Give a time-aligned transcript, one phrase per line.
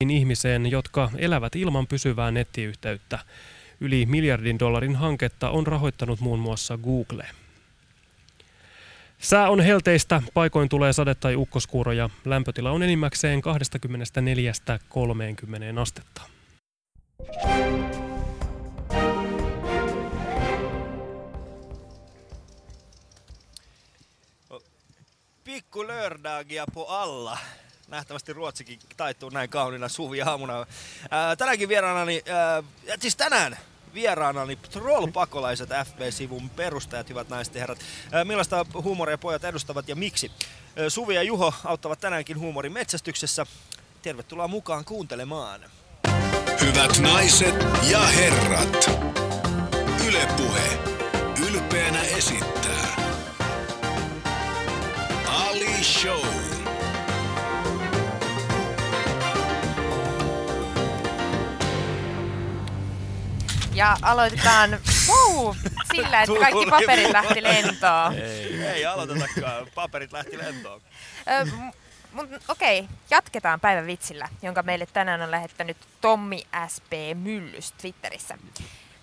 [0.00, 3.18] ihmiseen, jotka elävät ilman pysyvää nettiyhteyttä.
[3.80, 7.26] Yli miljardin dollarin hanketta on rahoittanut muun muassa Google.
[9.18, 12.10] Sää on helteistä, paikoin tulee sade- tai ukkoskuuroja.
[12.24, 16.22] Lämpötila on enimmäkseen 24-30 astetta.
[25.44, 27.38] Pikku lördagia på alla.
[27.88, 30.66] Nähtävästi ruotsikin taittuu näin kauniina suvi aamuna.
[31.10, 32.62] Ää, tänäänkin vieraanani, ää,
[33.00, 33.58] siis tänään
[33.94, 37.78] vieraanani Troll-pakolaiset FB-sivun perustajat, hyvät naiset ja herrat.
[38.12, 40.30] Ää, millaista huumoria pojat edustavat ja miksi?
[40.76, 43.46] Ää, Suvi ja Juho auttavat tänäänkin huumorin metsästyksessä.
[44.02, 45.60] Tervetuloa mukaan kuuntelemaan.
[46.60, 47.54] Hyvät naiset
[47.90, 48.90] ja herrat,
[50.08, 50.78] Ylepuhe
[51.48, 52.96] ylpeänä esittää
[55.26, 56.35] Ali Show.
[63.76, 64.70] Ja aloitetaan
[65.08, 65.56] wow,
[65.94, 68.14] sillä, että kaikki paperit lähti lentoon.
[68.14, 69.66] Ei, ei aloitetakaan.
[69.74, 70.82] Paperit lähti lentoon.
[72.48, 78.38] Okei, jatketaan päivän vitsillä, jonka meille tänään on lähettänyt Tommi SP Myllys Twitterissä.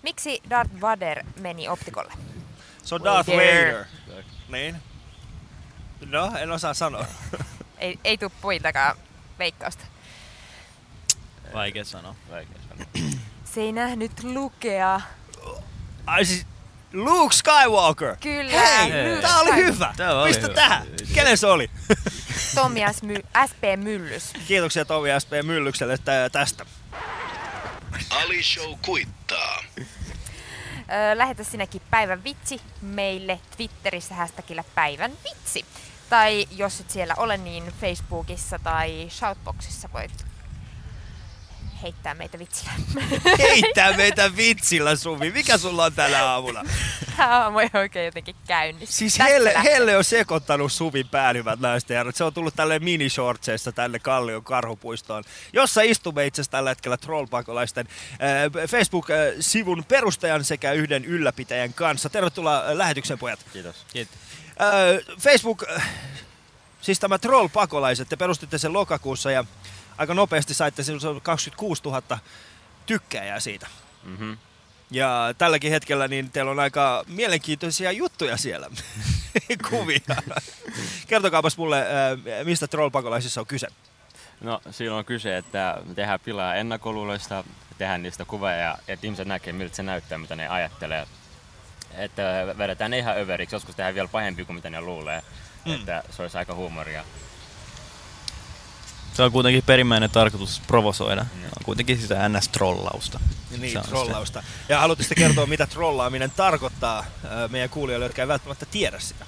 [0.02, 2.12] Miksi Darth Vader meni optikolle?
[2.82, 3.84] Se on Darth Vader.
[4.08, 4.24] Vader.
[4.48, 4.82] Niin.
[6.06, 7.06] No, en osaa sanoa.
[7.78, 8.96] Ei, ei tuu puiltakaan
[9.38, 9.84] veikkausta.
[11.52, 12.14] Vaikea sanoa.
[12.30, 12.86] Vaikea sanoa.
[13.54, 15.00] Se ei nähnyt lukea.
[16.06, 16.46] Ai siis
[16.92, 18.16] Luke Skywalker.
[18.20, 18.60] Kyllä.
[18.60, 19.94] Hei, Luke tää oli hyvä.
[19.96, 20.54] Tää oli Pistä hyvä.
[20.54, 20.86] tähän.
[21.14, 21.70] Kenen se oli?
[22.54, 22.80] Tommi
[23.50, 24.32] SP Myllys.
[24.48, 26.66] Kiitoksia Tomi SP Myllykselle tä- tästä.
[28.10, 29.64] Ali Show kuittaa.
[31.14, 35.64] Lähetä sinäkin päivän vitsi meille Twitterissä hashtagillä päivän vitsi.
[36.10, 40.24] Tai jos et siellä ole, niin Facebookissa tai Shoutboxissa voit
[41.84, 42.72] heittää meitä vitsillä.
[43.48, 45.30] Heittää meitä vitsillä, Suvi.
[45.30, 46.64] Mikä sulla on tänä aamuna?
[47.16, 48.98] Tämä aamu ei oikein jotenkin käynnissä.
[48.98, 49.54] Siis Helle.
[49.64, 52.16] Helle on sekoittanut Suvin pään, hyvät naiset ja herrat.
[52.16, 57.88] Se on tullut tälle minishortseissa tänne Kallion karhupuistoon, jossa istumme itse asiassa tällä hetkellä Trollpakolaisten
[58.12, 62.08] äh, Facebook-sivun perustajan sekä yhden ylläpitäjän kanssa.
[62.08, 63.40] Tervetuloa äh, lähetykseen, pojat.
[63.52, 63.76] Kiitos.
[63.92, 64.14] Kiitos.
[64.60, 65.64] Äh, Facebook,
[66.80, 69.44] siis tämä Troll-pakolaiset, te perustitte sen lokakuussa ja
[69.98, 72.18] aika nopeasti saitte sen 26 000
[72.86, 73.66] tykkääjää siitä.
[74.04, 74.36] Mm-hmm.
[74.90, 78.70] Ja tälläkin hetkellä niin teillä on aika mielenkiintoisia juttuja siellä.
[79.70, 80.00] Kuvia.
[81.08, 83.66] Kertokaapas mulle, äh, mistä Troll-pakolaisissa on kyse.
[84.40, 87.44] No siinä on kyse, että me tehdään pilaa ennakkoluuloista,
[87.78, 91.06] tehdään niistä kuvaa ja että ihmiset näkee miltä se näyttää, mitä ne ajattelee.
[91.94, 95.22] Että vedetään ne ihan överiksi, joskus tehdään vielä pahempi kuin mitä ne luulee.
[95.64, 95.74] Mm.
[95.74, 97.04] Että se olisi aika huumoria.
[99.14, 101.22] Se on kuitenkin perimmäinen tarkoitus provosoida.
[101.22, 101.44] Mm.
[101.44, 103.20] On kuitenkin sitä NS-trollausta.
[103.58, 104.42] Niin, Se on trollausta.
[104.68, 107.04] Ja haluatteko te kertoa, mitä trollaaminen tarkoittaa
[107.48, 109.26] meidän kuulijoille, jotka ei välttämättä tiedä sitä?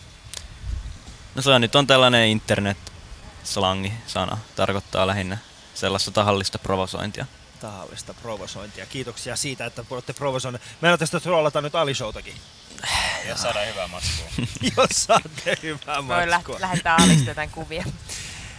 [1.35, 4.39] No se on nyt on tällainen internet-slangi sana.
[4.57, 5.39] Tarkoittaa lähinnä
[5.75, 7.27] sellaista tahallista provosointia.
[7.61, 8.87] Tahallista provosointia.
[8.87, 10.63] Kiitoksia siitä, että olette provosoineet.
[10.81, 12.35] Meillä tästä trollata nyt Ali-showtakin.
[13.29, 14.27] Jos saadaan hyvää matskua.
[14.77, 17.85] Jos saatte hyvää Voi lä- lähettää Alista jotain kuvia.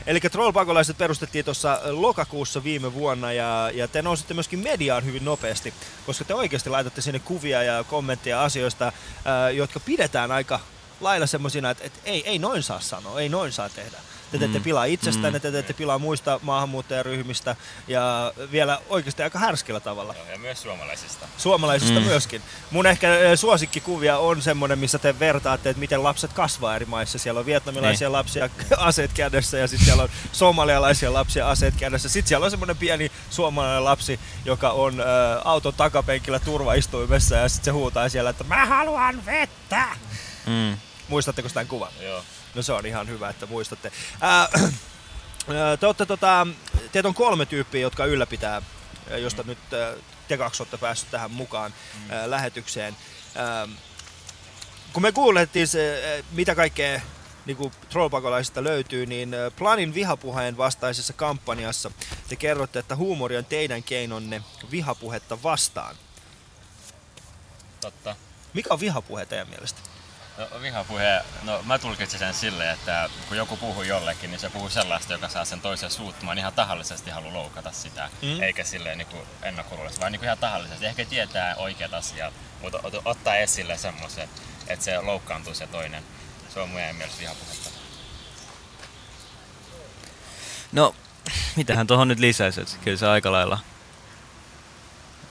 [0.07, 5.73] Eli Troll-pakolaiset perustettiin tuossa lokakuussa viime vuonna ja, ja te nousitte myöskin mediaan hyvin nopeasti,
[6.05, 8.91] koska te oikeasti laitatte sinne kuvia ja kommentteja asioista,
[9.25, 10.59] ää, jotka pidetään aika
[11.01, 13.97] lailla semmoisina, että, että ei, ei noin saa sanoa, ei noin saa tehdä.
[14.31, 14.63] Te teette Mm.
[14.63, 15.41] pilaa itsestänne, Mm.
[15.41, 17.55] te teette pilaa muista maahanmuuttajaryhmistä
[17.87, 20.13] ja vielä oikeasti aika härskillä tavalla.
[20.13, 21.27] Joo, ja myös suomalaisista.
[21.37, 22.05] Suomalaisista mm.
[22.05, 22.41] Myöskin.
[22.71, 27.17] Mun ehkä suosikkikuvia on semmonen, missä te vertaatte, että miten lapset kasvaa eri maissa.
[27.19, 28.13] Siellä on vietnamilaisia Niin.
[28.13, 32.09] lapsia aseet kädessä ja sitten siellä on somalialaisia lapsia aseet kädessä.
[32.09, 35.03] Sitten siellä on semmonen pieni suomalainen lapsi, joka on ö,
[35.45, 39.85] auton takapenkillä turvaistuimessa ja sitten se huutaa siellä, että mä haluan vettä!
[40.45, 40.77] Mm.
[41.07, 41.91] Muistatteko tämän kuvan?
[42.01, 42.23] Joo.
[42.57, 43.91] No se on ihan hyvä, että muistatte.
[44.21, 44.49] Ää,
[45.79, 46.47] te olette, tota,
[46.91, 48.61] teitä on kolme tyyppiä, jotka ylläpitää,
[49.11, 49.93] ää, josta nyt ää,
[50.27, 51.73] te kaksi olette päässyt tähän mukaan
[52.09, 52.97] ää, lähetykseen.
[53.35, 53.67] Ää,
[54.93, 57.01] kun me kuulettiin se, mitä kaikkea
[57.45, 61.91] niin kuin trollpakolaisista löytyy, niin Planin vihapuheen vastaisessa kampanjassa
[62.29, 65.95] te kerrotte, että huumori on teidän keinonne vihapuhetta vastaan.
[67.81, 68.15] Totta.
[68.53, 69.96] Mikä on vihapuhe teidän mielestä?
[70.37, 74.69] No, vihapuhe, no mä tulkitsen sen silleen, että kun joku puhuu jollekin, niin se puhuu
[74.69, 78.09] sellaista, joka saa sen toisen suuttumaan ihan tahallisesti haluaa loukata sitä.
[78.21, 78.41] Mm.
[78.41, 79.07] Eikä silleen niin
[79.41, 80.85] ennakkoluuloisesti, vaan niin ihan tahallisesti.
[80.85, 84.29] Ehkä tietää oikeat asiat, mutta ot- ottaa esille semmoisen,
[84.67, 86.03] että se loukkaantuu se toinen.
[86.53, 87.69] Se on mun mielestä vihapuhetta.
[90.71, 90.95] No,
[91.55, 93.59] mitähän tuohon nyt lisäisi, että kyllä se aika lailla.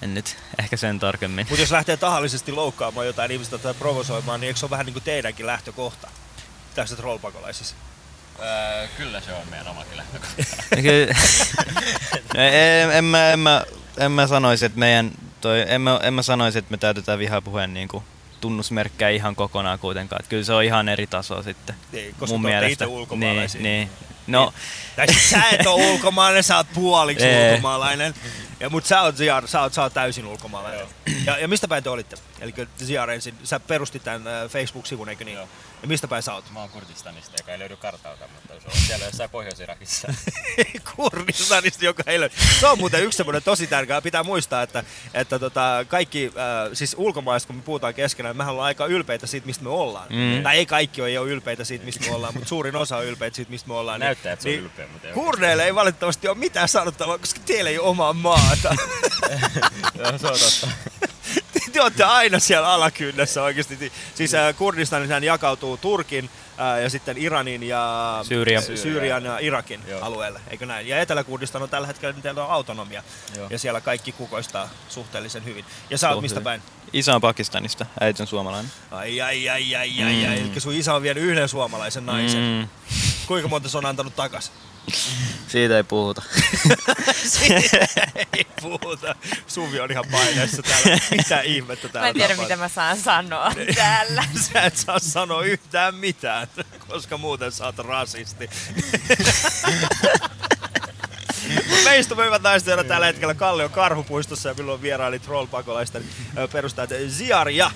[0.03, 1.47] En nyt ehkä sen tarkemmin.
[1.49, 4.95] Mutta jos lähtee tahallisesti loukkaamaan jotain ihmistä tai provosoimaan, niin eikö se ole vähän niin
[4.95, 6.09] kuin teidänkin lähtökohta
[6.75, 7.75] tässä trollpakolaisissa?
[8.41, 10.37] Öö, kyllä se on meidän omakin lähtökohta.
[12.35, 13.63] No, en, en, mä, en, mä,
[13.99, 15.11] en mä sanoisi, että meidän,
[15.41, 18.05] toi, en, mä, en mä sanoisi, että me täytetään vihapuheen niin kuin,
[18.41, 20.21] tunnusmerkkejä ihan kokonaan kuitenkaan.
[20.21, 21.75] Että kyllä se on ihan eri taso sitten.
[21.93, 22.73] Niin, koska mun mielestä.
[22.73, 23.63] itse ulkomaalaisia.
[23.63, 24.07] Niin, niin.
[24.27, 24.53] No,
[24.97, 28.15] Tai sit sä et ole ulkomaalainen, sä oot puoliksi ulkomaalainen.
[28.61, 30.87] Ja, mut sä oot, Ziar, sä oot, sä oot täysin ulkomaalainen.
[31.27, 32.17] Ja, ja mistä päin te olitte?
[32.41, 32.55] Eli
[32.85, 35.37] Ziar ensin, sä perustit tämän äh, Facebook-sivun, eikö niin?
[35.37, 35.49] Joo.
[35.83, 36.45] Ja mistä päin sä oot?
[36.53, 40.09] Mä oon Kurdistanista, joka ei löydy kartalta, mutta se on siellä jossain Pohjois-Irakissa.
[40.97, 42.35] Kurdistanista, joka ei löydy.
[42.61, 44.03] Se on muuten yksi semmoinen tosi tärkeä.
[44.03, 48.67] Pitää muistaa, että, että tota, kaikki, äh, siis ulkomaalaiset, kun me puhutaan keskenään, mehän ollaan
[48.67, 50.07] aika ylpeitä siitä, mistä me ollaan.
[50.11, 50.43] Mm.
[50.43, 53.05] Tai ei kaikki ole, ei ole ylpeitä siitä, mistä me ollaan, mutta suurin osa on
[53.05, 54.01] ylpeitä siitä, mistä me ollaan.
[54.01, 57.71] Näyttää, että se on ylpeä, mutta ei Kurdeille ei valitettavasti ole mitään sanottavaa, koska teillä
[57.71, 58.13] ei ole omaa
[58.47, 58.75] maata.
[59.99, 60.69] Joo, se on totta.
[61.73, 63.93] te olette aina siellä alakynnessä oikeasti.
[64.15, 68.63] Siis äh, Kurdistanissa jakautuu Turkin äh, ja sitten Iranin ja Syyrian.
[68.63, 70.01] Sy- Syyrian ja Irakin Joo.
[70.01, 70.89] alueelle, eikö näin?
[70.89, 73.03] Ja Etelä-Kurdistan on tällä hetkellä, niin teillä on autonomia.
[73.37, 73.47] Joo.
[73.51, 75.65] Ja siellä kaikki kukoistaa suhteellisen hyvin.
[75.91, 76.63] Ja sä oot mistä päin?
[76.93, 78.73] isä on Pakistanista, äiti on suomalainen.
[78.91, 80.37] Ai ai ai ai ai, ai.
[80.41, 80.53] Mm.
[80.53, 82.41] Eli sun isä on vienyt yhden suomalaisen naisen.
[82.41, 82.69] Mm,
[83.27, 84.53] Kuinka monta se on antanut takas?
[85.49, 86.23] Siitä ei puhuta.
[87.25, 87.87] Siitä
[88.37, 89.15] ei puhuta.
[89.47, 90.99] Suvi on ihan paineessa täällä.
[91.11, 92.45] Mitä ihmettä täällä Mä en tiedä, tapahtuu?
[92.45, 94.25] mitä mä saan sanoa täällä.
[94.53, 96.49] Sä et saa sanoa yhtään mitään,
[96.89, 98.51] koska muuten sä oot rasisti.
[101.85, 106.05] Meistä hyvät naiset ja tällä hetkellä Kallion karhupuistossa ja milloin vieraili trollpakolaisten
[106.53, 107.71] perustajat Ziar ja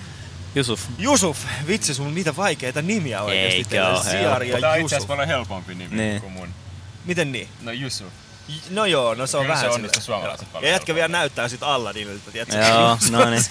[0.55, 0.81] Jusuf.
[0.97, 1.37] Jusuf.
[1.67, 5.75] Vitsi, sun mitä vaikeita nimiä oikeesti Eikä Ziar ja Tämä on itse asiassa paljon helpompi
[5.75, 6.21] nimi Niin.
[6.21, 6.47] kuin mun.
[7.05, 7.49] Miten niin?
[7.61, 8.13] No Yusuf.
[8.69, 10.05] No joo, no se on Kyllä se vähän onnistui silleen.
[10.19, 12.55] suomalaiset paljon Ja jätkä vielä näyttää sit Aladdinilta, tiedätkö?
[12.57, 13.43] Joo, no niin.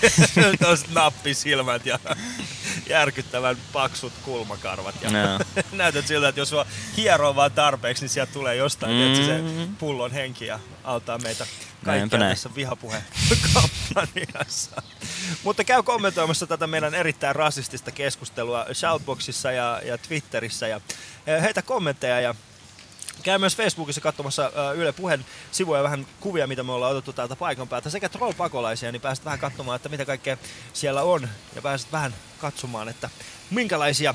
[0.58, 1.99] Tuollaiset nappisilmät ja
[2.88, 4.94] järkyttävän paksut kulmakarvat.
[5.02, 5.38] Ja Joo.
[5.73, 6.67] näytät siltä, että jos sua
[6.97, 9.26] hieroo vaan tarpeeksi, niin sieltä tulee jostain mm.
[9.26, 9.41] se
[9.79, 11.47] pullon henki ja auttaa meitä
[11.85, 12.32] kaikkia näin.
[12.32, 13.05] tässä vihapuheen
[13.55, 14.82] kampanjassa.
[15.44, 20.81] Mutta käy kommentoimassa tätä meidän erittäin rasistista keskustelua Shoutboxissa ja, ja Twitterissä ja
[21.26, 22.35] eh, heitä kommentteja ja
[23.22, 27.69] Käy myös Facebookissa katsomassa Yle Puheen sivuja vähän kuvia, mitä me ollaan otettu täältä paikan
[27.69, 27.90] päältä.
[27.90, 30.37] Sekä troll-pakolaisia, niin pääset vähän katsomaan, että mitä kaikkea
[30.72, 31.28] siellä on.
[31.55, 33.11] Ja pääset vähän katsomaan, että
[33.50, 34.14] minkälaisia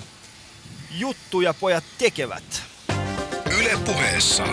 [0.91, 2.63] juttuja pojat tekevät.
[3.59, 4.43] Yle puheessa.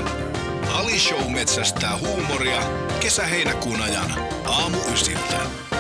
[0.73, 2.63] Ali Show metsästää huumoria
[3.01, 4.15] kesä-heinäkuun ajan
[4.45, 5.72] aamu ysiltä.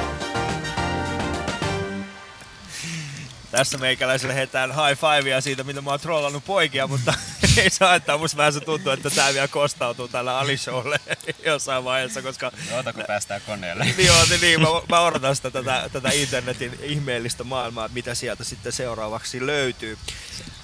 [3.53, 7.15] Tässä meikäläiselle heitään high fivea siitä, mitä mä oon trollannut poikia, mutta
[7.57, 8.19] ei saa haittaa.
[8.19, 11.01] Musta vähän se tuntuu, että tää vielä kostautuu tällä Ali Showlle
[11.47, 13.85] jossain vaiheessa, koska Oota, kun päästään koneelle.
[13.85, 18.45] niin, joo, niin, niin mä, mä odotan sitä tätä, tätä internetin ihmeellistä maailmaa, mitä sieltä
[18.45, 19.99] sitten seuraavaksi löytyy.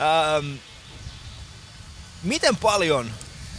[0.00, 0.54] Ähm,
[2.22, 3.10] miten paljon,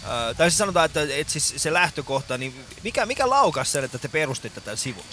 [0.04, 3.98] äh, tai siis sanotaan, että, että siis se lähtökohta, niin mikä, mikä laukas sen, että
[3.98, 5.06] te perustitte tämän sivun?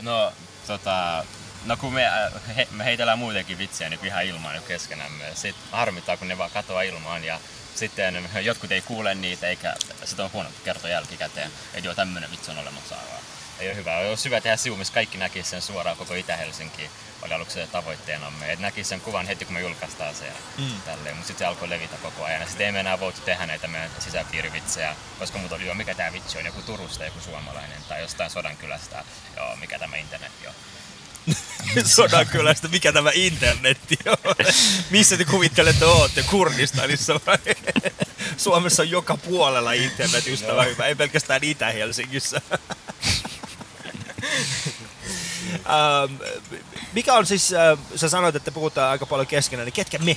[0.00, 0.32] No,
[0.66, 1.24] tota,
[1.64, 5.24] no kun me, äh, he, me heitellään muutenkin vitsiä niin ihan ilmaan niin keskenämme.
[5.34, 7.40] Sitten harmittaa, kun ne vaan katoaa ilmaan ja
[7.74, 9.74] sitten jotkut ei kuule niitä, eikä
[10.04, 12.96] sitä on huono kertoa jälkikäteen, että joo, tämmönen vitsi on olemassa.
[13.58, 13.96] Ei ole hyvä.
[13.96, 16.90] Olisi hyvä tehdä sivu, missä kaikki näkisi sen suoraan koko Itä-Helsinki.
[17.22, 20.32] Oli aluksi se tavoitteenamme, että näkisi sen kuvan heti, kun me julkaistaan se.
[20.58, 20.82] Mm.
[20.84, 21.16] Tälleen.
[21.16, 22.40] Mutta sitten se alkoi levitä koko ajan.
[22.40, 25.94] Ja sitten ei me enää voitu tehdä näitä meidän sisäpiirivitsejä, koska muut oli, joo, mikä
[25.94, 29.04] tämä vitsi on, joku Turusta, joku suomalainen, tai jostain Sodankylästä,
[29.36, 30.54] joo, mikä tämä internetti on.
[31.84, 34.34] Sodankylästä, mikä tämä internetti on?
[34.90, 36.22] Missä te kuvittelette ootte?
[36.22, 37.38] Kurdistanissa vai?
[38.36, 42.40] Suomessa on joka puolella internet, ystävä hyvä, ei pelkästään Itä-Helsingissä.
[45.54, 46.14] Ähm,
[46.92, 50.16] mikä on siis, äh, sä sanoit, että puhutaan aika paljon keskenään, niin ketkä me?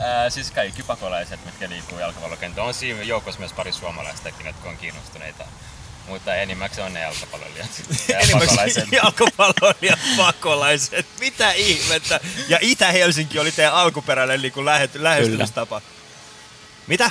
[0.00, 2.68] Ää, siis kaikki pakolaiset, mitkä liikkuu jalkapallokentällä.
[2.68, 5.44] On siinä joukossa myös pari suomalaistakin, jotka on kiinnostuneita.
[6.08, 7.70] Mutta enimmäkseen on ne jalkapalloilijat.
[8.08, 8.18] Ja.
[8.18, 11.06] Enimmäkseen jalkapalloilijat pakolaiset.
[11.20, 12.20] Mitä ihmettä?
[12.48, 15.82] Ja Itä-Helsinki oli teidän alkuperäinen niin kuin lähet, lähestymistapa.
[16.86, 17.10] Mitä?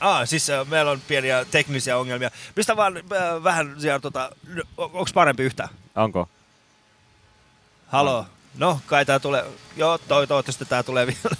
[0.00, 2.30] Ah, siis äh, meillä on pieniä teknisiä ongelmia.
[2.54, 4.30] Pistä vaan äh, vähän siellä, tota,
[4.76, 5.68] onko parempi yhtään?
[5.94, 6.28] Onko?
[7.86, 8.26] Halo?
[8.54, 9.44] No, kai tää tulee,
[9.76, 11.36] joo, toi, toivottavasti tää tulee vielä.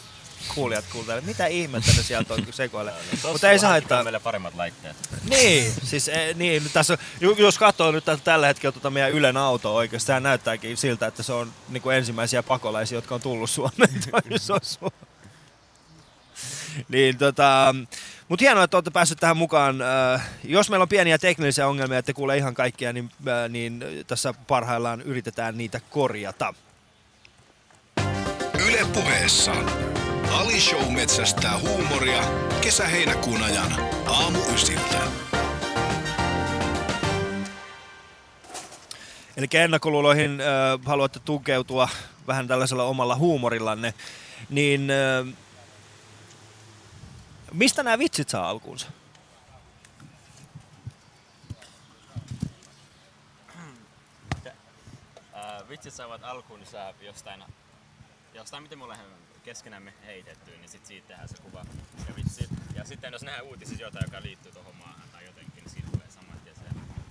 [0.54, 1.20] Kuulijat kuuntele.
[1.20, 2.92] Mitä ihmettä ne sieltä on sekoille.
[3.32, 4.04] Mutta ei saa haittaa.
[4.04, 4.96] meille paremmat laitteet.
[5.30, 6.98] Niin, siis eh, niin, tässä,
[7.38, 11.22] jos katsoo nyt täl- tällä hetkellä tuota meidän Ylen autoa oikeasti, sehän näyttääkin siltä, että
[11.22, 13.90] se on niin kuin ensimmäisiä pakolaisia, jotka on tullut Suomeen.
[16.88, 17.74] Niin tota,
[18.28, 19.82] mutta hienoa, että olette päässeet tähän mukaan.
[19.82, 24.34] Äh, jos meillä on pieniä teknisiä ongelmia, että kuule ihan kaikkia, niin, äh, niin tässä
[24.46, 26.54] parhaillaan yritetään niitä korjata.
[28.68, 29.52] Yle puheessa.
[30.30, 32.22] Ali Show metsästää huumoria
[32.60, 33.72] kesä-heinäkuun ajan
[34.06, 35.02] aamu ysiltä.
[39.36, 40.46] Eli ennakkoluuloihin äh,
[40.84, 41.88] haluatte tukeutua
[42.26, 43.94] vähän tällaisella omalla huumorillanne,
[44.50, 45.34] niin äh,
[47.52, 48.86] mistä nämä vitsit saa alkuunsa?
[55.68, 57.44] Vitsit saavat alkuun niin jostain,
[58.34, 59.00] jostain miten ollaan
[59.44, 61.64] keskenämme heitetty, niin sit siitä tehdään se kuva
[62.08, 62.50] ja vitsit.
[62.74, 66.10] Ja sitten jos nähdään uutisissa jotain, joka liittyy tuohon maahan tai jotenkin, niin siitä tulee
[66.10, 66.62] saman tien se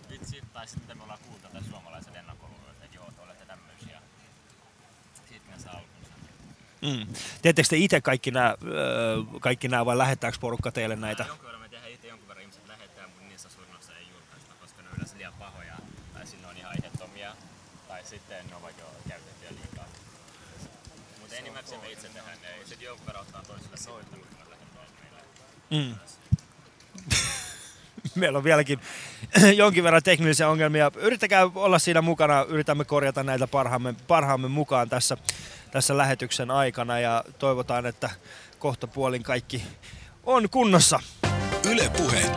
[0.10, 0.44] vitsi.
[0.54, 4.02] Tai sitten me ollaan kuultu tätä suomalaisen ennakkoluulon, että joo, te olette tämmöisiä.
[5.30, 6.14] Siitä ne saa alkunsa.
[6.82, 7.14] Mm.
[7.42, 11.26] Teettekö te itse kaikki nämä, äh, kaikki nämä vai lähettääkö porukka teille näitä?
[11.28, 14.54] Jonkun verran me tehdään itse, jonkun verran ihmiset lähettää, mutta niissä suurin osa ei julkaista,
[14.62, 15.76] koska ne on yleensä liian pahoja,
[16.14, 17.36] tai sitten ne on ihan aiheettomia,
[17.88, 19.86] tai sitten ne ovat jo käytettyjä liikaa.
[21.20, 24.86] Mutta enimmäkseen me itse tehdään ne, sitten jonkun verran ottaa toisille sitten, mutta ne lähettää
[25.70, 25.88] meille.
[25.88, 25.96] Mm.
[28.16, 28.80] Meillä on vieläkin
[29.56, 30.92] jonkin verran teknisiä ongelmia.
[30.96, 35.18] Yrittäkää olla siinä mukana, yritämme korjata näitä parhaamme, parhaamme mukaan tässä,
[35.72, 38.10] tässä lähetyksen aikana ja toivotaan, että
[38.60, 39.64] kohta puolin kaikki
[40.24, 41.00] on kunnossa.
[41.72, 42.32] Yle Puhe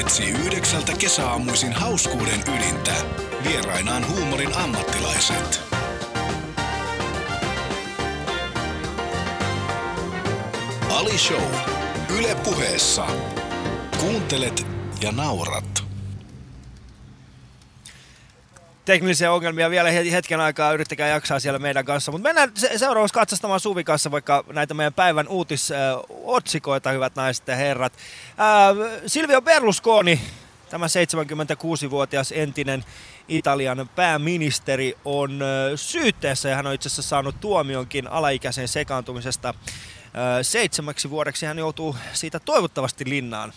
[0.00, 2.94] etsii yhdeksältä kesäaamuisin hauskuuden ydintä.
[3.44, 5.65] Vierainaan huumorin ammattilaiset.
[10.96, 11.42] Ali Show.
[12.18, 13.06] Yle Puheessa.
[14.00, 14.66] Kuuntelet
[15.00, 15.84] ja naurat.
[18.84, 22.12] teknisiä ongelmia vielä he- hetken aikaa, yrittäkää jaksaa siellä meidän kanssa.
[22.12, 27.56] Mutta mennään se- seuraavaksi katsastamaan Suvi kanssa vaikka näitä meidän päivän uutisotsikoita, hyvät naiset ja
[27.56, 27.92] herrat.
[28.36, 28.74] Ää,
[29.06, 30.20] Silvio Berlusconi,
[30.70, 32.84] tämä 76-vuotias entinen
[33.28, 39.54] Italian pääministeri, on ö, syytteessä ja hän on itse asiassa saanut tuomionkin alaikäisen sekaantumisesta.
[40.42, 43.52] Seitsemäksi vuodeksi hän joutuu siitä toivottavasti linnaan.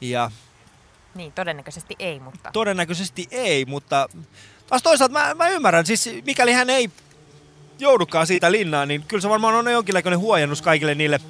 [0.00, 0.30] Ja
[1.14, 4.08] Niin, todennäköisesti ei, mutta Todennäköisesti ei, mutta
[4.66, 6.90] taas toisaalta mä, mä ymmärrän, siis mikäli hän ei
[7.78, 11.20] joudukaan siitä linnaan, niin kyllä se varmaan on jonkinlainen huojennus kaikille niille,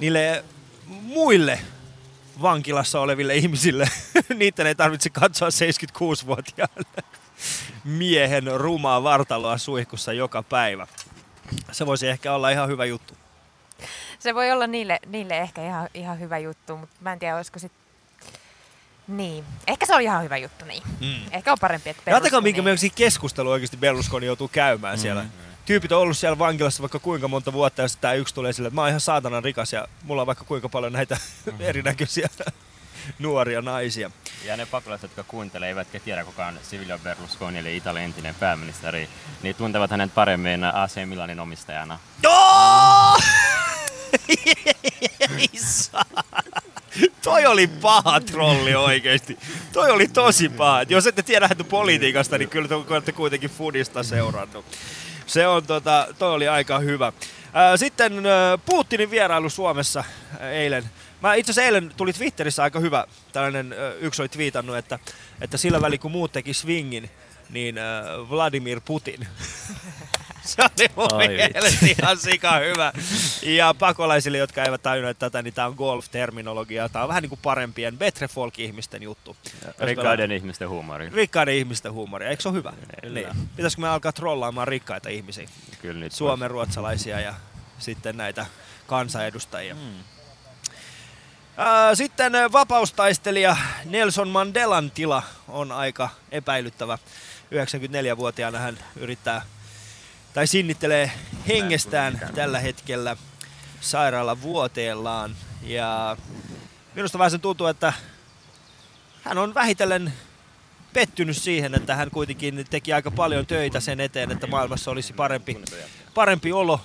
[0.00, 0.44] niille
[0.86, 1.60] muille
[2.42, 3.88] vankilassa oleville ihmisille.
[4.34, 7.02] Niitä ei tarvitse katsoa 76-vuotiaalle
[7.84, 10.86] miehen rumaa vartaloa suihkussa joka päivä.
[11.72, 13.14] Se voisi ehkä olla ihan hyvä juttu.
[14.18, 17.58] Se voi olla niille, niille ehkä ihan, ihan hyvä juttu, mutta mä en tiedä, olisiko
[17.58, 17.72] sit...
[19.08, 20.82] Niin, ehkä se on ihan hyvä juttu, niin.
[21.00, 21.32] Mm.
[21.32, 25.24] Ehkä on parempi, että Ajatelkaa, minkä mielestä keskustelu oikeasti Berlusconi joutuu käymään siellä.
[25.66, 28.66] Tyypit on ollut siellä vankilassa vaikka kuinka monta vuotta ja sitten tämä yksi tulee sille,
[28.66, 31.16] että mä oon ihan saatanan rikas ja mulla on vaikka kuinka paljon näitä
[31.60, 32.28] erinäköisiä
[33.18, 34.10] nuoria naisia.
[34.44, 39.08] Ja ne papilaiset, jotka kuuntelee, eivätkä tiedä kuka on Silvio Berlusconi, eli Italian entinen pääministeri,
[39.42, 41.98] niin tuntevat hänet paremmin AC Milanin omistajana.
[42.26, 43.22] Oh!
[47.22, 49.38] Toi oli paha trolli oikeesti.
[49.72, 50.82] Toi oli tosi paha.
[50.82, 54.64] Jos ette tiedä politiikasta, niin kyllä te olette kuitenkin Foodista seurannut.
[55.26, 57.12] Se on tota, toi oli aika hyvä.
[57.76, 58.22] Sitten
[58.66, 60.04] Putinin vierailu Suomessa
[60.50, 60.90] eilen.
[61.22, 64.98] Mä itse asiassa eilen tuli Twitterissä aika hyvä, tällainen yksi oli twiitannut, että,
[65.40, 67.10] että sillä väliin kun muut teki swingin,
[67.50, 67.76] niin
[68.30, 69.28] Vladimir Putin.
[70.44, 72.92] Se oli mun Ai mielestä ihan sika hyvä.
[73.42, 76.88] Ja pakolaisille, jotka eivät tajunneet tätä, niin tämä on golf-terminologia.
[76.88, 79.36] Tämä on vähän niin kuin parempien, betre folk-ihmisten juttu.
[79.78, 81.10] Rikkaiden ihmisten huumori.
[81.10, 82.72] Rikkaiden ihmisten huumoria, eikö se ole hyvä?
[83.02, 83.14] Kyllä.
[83.14, 83.48] Niin.
[83.56, 85.48] Pitäisikö me alkaa trollaamaan rikkaita ihmisiä?
[85.82, 87.34] Kyllä nyt Suomen ruotsalaisia ja
[87.78, 88.46] sitten näitä
[88.86, 89.74] kansanedustajia.
[89.74, 90.04] Mm.
[91.94, 96.98] Sitten vapaustaistelija Nelson Mandelan tila on aika epäilyttävä.
[97.54, 99.42] 94-vuotiaana hän yrittää
[100.38, 101.10] tai sinnittelee
[101.48, 103.16] hengestään tällä hetkellä
[103.80, 105.36] sairaala vuoteellaan.
[105.62, 106.16] Ja
[106.94, 107.92] minusta vähän se tuntuu, että
[109.22, 110.12] hän on vähitellen
[110.92, 115.60] pettynyt siihen, että hän kuitenkin teki aika paljon töitä sen eteen, että maailmassa olisi parempi,
[116.14, 116.80] parempi olo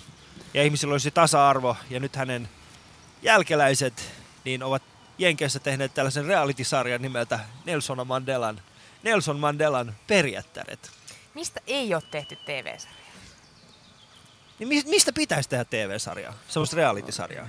[0.53, 1.77] ja ihmisillä olisi tasa-arvo.
[1.89, 2.49] Ja nyt hänen
[3.21, 4.11] jälkeläiset
[4.43, 4.83] niin ovat
[5.17, 8.61] Jenkeissä tehneet tällaisen reality-sarjan nimeltä Nelson Mandelan,
[9.03, 10.91] Nelson Mandelan perjättäret.
[11.33, 13.02] Mistä ei ole tehty TV-sarjaa?
[14.59, 16.33] Niin mis- mistä pitäisi tehdä TV-sarjaa?
[16.47, 17.47] Semmoista reality-sarjaa.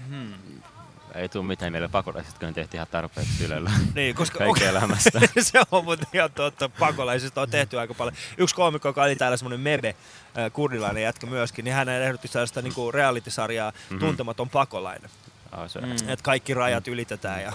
[1.14, 3.70] Ei tule mitään meille pakolaiset, kun ne tehtiin ihan tarpeeksi Ylellä.
[3.94, 5.20] Niin, koska Kaikkea elämästä.
[5.40, 6.68] se on muuten ihan totta.
[6.68, 8.16] Pakolaisista on tehty aika paljon.
[8.38, 12.62] Yksi koomikko, joka oli täällä semmoinen mebe, äh, kurdilainen jätkä myöskin, niin hän ehdotti sellaista
[12.62, 13.98] niinku reality-sarjaa Mhm.
[13.98, 15.10] Tuntematon pakolainen.
[15.58, 15.92] Oh, se, Mm.
[15.92, 17.42] että kaikki rajat ylitetään.
[17.42, 17.52] Ja...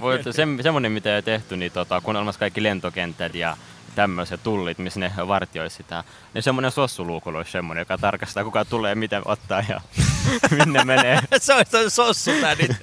[0.00, 3.56] Voi, se, semmoinen, mitä ei tehty, niin tota, kun on olemassa kaikki lentokentät ja
[3.96, 8.94] tämmöiset tullit, missä ne vartioi sitä, niin semmoinen sossuluukulla olisi semmoinen, joka tarkastaa, kuka tulee,
[8.94, 9.80] miten ottaa ja
[10.58, 11.20] minne menee.
[11.38, 12.76] se on se sossu nyt.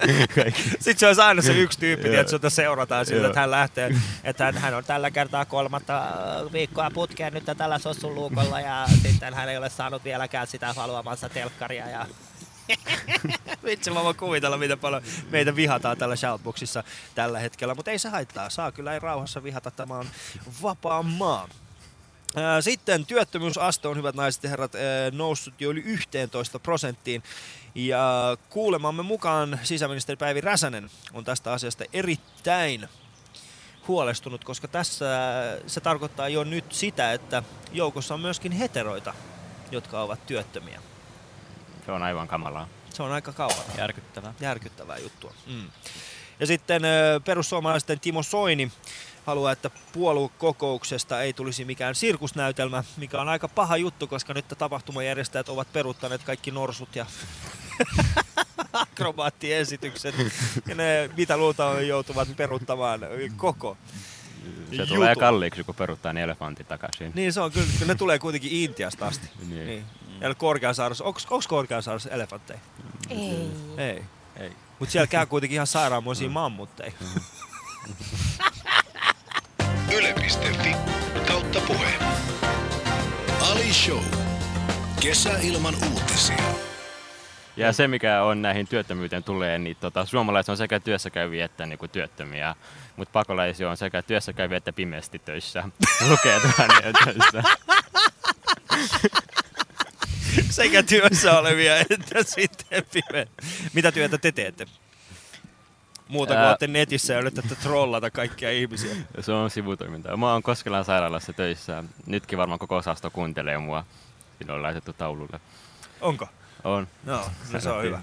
[0.79, 4.45] Sitten se olisi aina se yksi tyyppi, että jota seurataan siltä, että hän lähtee, että
[4.45, 9.33] hän, hän on tällä kertaa kolmatta äh, viikkoa putkeen nyt tällä sossun luukolla ja sitten
[9.33, 12.05] hän ei ole saanut vieläkään sitä haluamansa telkkaria ja
[13.65, 16.83] Vitsi, mä voin kuvitella, miten paljon meitä vihataan tällä Shoutboxissa
[17.15, 18.49] tällä hetkellä, mutta ei se haittaa.
[18.49, 20.05] Saa kyllä ei rauhassa vihata, tämä on
[20.61, 21.47] vapaa maa.
[22.61, 24.71] Sitten työttömyysaste on, hyvät naiset ja herrat,
[25.11, 27.23] noussut jo yli 11 prosenttiin.
[27.75, 32.89] Ja kuulemamme mukaan sisäministeri Päivi Räsänen on tästä asiasta erittäin
[33.87, 35.05] huolestunut, koska tässä
[35.67, 39.13] se tarkoittaa jo nyt sitä, että joukossa on myöskin heteroita,
[39.71, 40.81] jotka ovat työttömiä.
[41.85, 42.67] Se on aivan kamalaa.
[42.93, 44.33] Se on aika kauan Järkyttävää.
[44.39, 45.33] järkyttävää juttua.
[45.47, 45.69] Mm.
[46.39, 46.81] Ja sitten
[47.25, 48.71] perussuomalaisten Timo Soini
[49.25, 55.49] haluaa, että puoluekokouksesta ei tulisi mikään sirkusnäytelmä, mikä on aika paha juttu, koska nyt tapahtumajärjestäjät
[55.49, 57.05] ovat peruuttaneet kaikki norsut ja
[58.73, 60.15] akrobaattiesitykset.
[60.67, 62.99] Ja ne mitä luultaan joutuvat peruuttamaan
[63.37, 63.77] koko
[64.69, 64.87] Se jutun.
[64.87, 67.11] tulee kalliiksi, kun peruttaa ne elefantit takaisin.
[67.15, 69.29] Niin se on kyllä ne tulee kuitenkin Intiasta asti.
[69.49, 69.65] Niin.
[69.65, 69.85] Niin.
[70.23, 72.59] Ja Korkeasaaressa, onko Korkeasaaressa elefantteja?
[73.09, 73.51] Ei.
[73.77, 74.03] Ei.
[74.39, 74.51] Ei.
[74.79, 76.91] Mutta siellä käy kuitenkin ihan sairaanmoisia mammutteja.
[79.97, 80.75] Yle.fi
[81.27, 81.93] kautta puhe.
[83.41, 84.03] Ali Show.
[85.01, 86.43] Kesäilman uutisia.
[87.57, 91.87] Ja se, mikä on näihin työttömyyteen tulee, niin tota, suomalaiset on sekä työssäkäyviä että niinku
[91.87, 92.55] työttömiä.
[92.95, 95.63] Mutta pakolaisia on sekä työssäkäyviä että pimeästi töissä.
[96.09, 97.43] Lukee tuhannia töissä.
[100.49, 103.25] sekä työssä olevia että sitten pimeä.
[103.73, 104.65] Mitä työtä te teette?
[106.07, 108.95] Muuta kuin olette netissä ja yritätte trollata kaikkia ihmisiä.
[109.19, 110.17] Se on sivutoimintaa.
[110.17, 111.83] Mä oon Koskelan sairaalassa töissä.
[112.05, 113.85] Nytkin varmaan koko osasto kuuntelee mua.
[114.37, 115.39] Siinä on laitettu taululle.
[116.01, 116.27] Onko?
[116.63, 116.87] On.
[117.03, 118.01] No, no se on hyvä.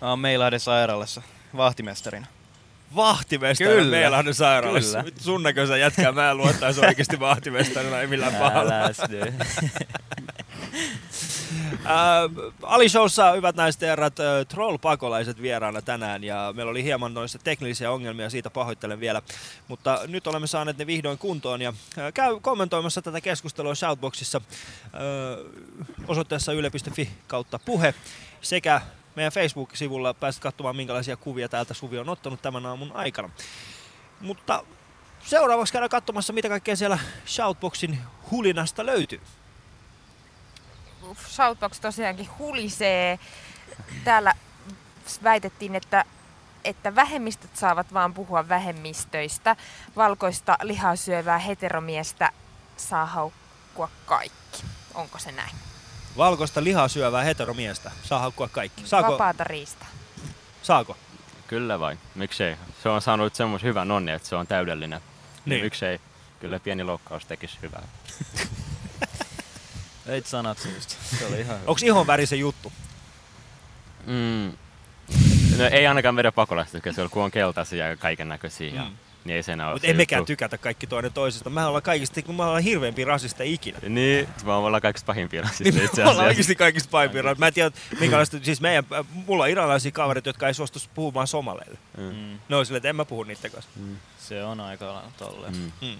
[0.00, 1.22] Mä oon Meilahden sairaalassa
[1.56, 2.26] vahtimestarina.
[2.96, 3.96] Vahtimestari Kyllä.
[3.96, 5.02] Meilahden sairaalassa.
[5.02, 5.16] Kyllä.
[5.20, 8.72] Sun näköisen jätkää mä en luottaisi oikeasti vahtimestarina, ei millään pahalla.
[11.84, 12.30] Ää,
[12.62, 17.38] Ali Showssa, hyvät naiset ja herrat, äh, troll-pakolaiset vieraana tänään ja meillä oli hieman noissa
[17.38, 19.22] teknisiä ongelmia, siitä pahoittelen vielä.
[19.68, 24.90] Mutta nyt olemme saaneet ne vihdoin kuntoon ja äh, käy kommentoimassa tätä keskustelua Shoutboxissa äh,
[26.08, 27.94] osoitteessa yle.fi kautta puhe
[28.40, 28.80] sekä
[29.16, 33.30] meidän Facebook-sivulla pääset katsomaan minkälaisia kuvia täältä Suvi on ottanut tämän aamun aikana.
[34.20, 34.64] Mutta
[35.24, 37.98] seuraavaksi käydään katsomassa mitä kaikkea siellä Shoutboxin
[38.30, 39.20] hulinasta löytyy.
[41.28, 43.18] Shoutbox tosiaankin hulisee.
[44.04, 44.34] Täällä
[45.22, 46.04] väitettiin, että,
[46.64, 49.56] että vähemmistöt saavat vaan puhua vähemmistöistä.
[49.96, 52.30] Valkoista lihaa syövää heteromiestä
[52.76, 54.64] saa haukkua kaikki.
[54.94, 55.73] Onko se näin?
[56.16, 57.90] Valkoista lihaa syövää heteromiestä.
[58.02, 58.82] Saa haukkua kaikki.
[58.86, 59.12] Saako?
[59.12, 59.88] Vapaata riistaa.
[60.62, 60.96] Saako?
[61.46, 61.98] Kyllä vai?
[62.14, 62.56] Miksei?
[62.82, 65.00] Se on saanut semmoisen hyvän onni, että se on täydellinen.
[65.44, 65.64] Niin.
[65.64, 66.00] Miksei?
[66.40, 67.82] Kyllä pieni loukkaus tekisi hyvää.
[70.06, 70.94] Veit sanat suusta.
[71.18, 71.70] Se oli ihan hyvä.
[71.70, 72.72] Onko ihon väri se juttu?
[74.06, 74.52] Mm.
[75.58, 78.82] No ei ainakaan vedä pakolaista, koska se on, kun on keltaisia ja kaiken näköisiä.
[78.82, 78.96] Mm.
[79.24, 80.26] Niin ei se enää ole Mutta se ei mekään juttu.
[80.26, 81.50] tykätä kaikki toinen toisesta.
[81.50, 83.78] Mä ollaan kaikista, kun mä ollaan hirveämpi rasista ikinä.
[83.88, 86.28] Niin, me ollaan kaikista pahimpia Niin rasista me itse ollaan asiassa.
[86.28, 87.34] oikeasti kaikista pahimpia.
[87.38, 91.78] Mä en tiedä, minkälaista, siis meidän, mulla on iranilaisia kavereita, jotka ei suostu puhumaan somaleille.
[91.96, 92.38] Mm.
[92.48, 93.70] Ne on silleen, että en mä puhu niiden kanssa.
[94.18, 95.56] Se on aika lailla tolleen.
[95.56, 95.70] Mm.
[95.80, 95.96] Mm.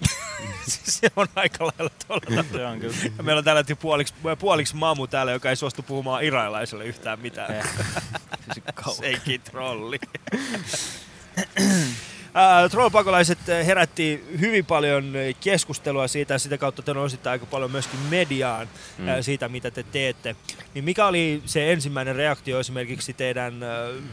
[0.68, 2.44] Siis se on aika lailla tuolla.
[2.52, 2.94] Se on kyllä.
[3.18, 7.20] Ja meillä on tällä hetkellä puoliksi, puoliksi mamu täällä, joka ei suostu puhumaan iranilaiselle yhtään
[7.20, 7.54] mitään.
[7.54, 7.64] Eh.
[8.96, 9.98] Seikin trolli.
[12.70, 18.68] Trollpakolaiset herätti hyvin paljon keskustelua siitä ja sitä kautta te nousitte aika paljon myöskin mediaan
[18.98, 19.06] mm.
[19.20, 20.36] Siitä, mitä te teette.
[20.74, 23.54] Niin mikä oli se ensimmäinen reaktio esimerkiksi teidän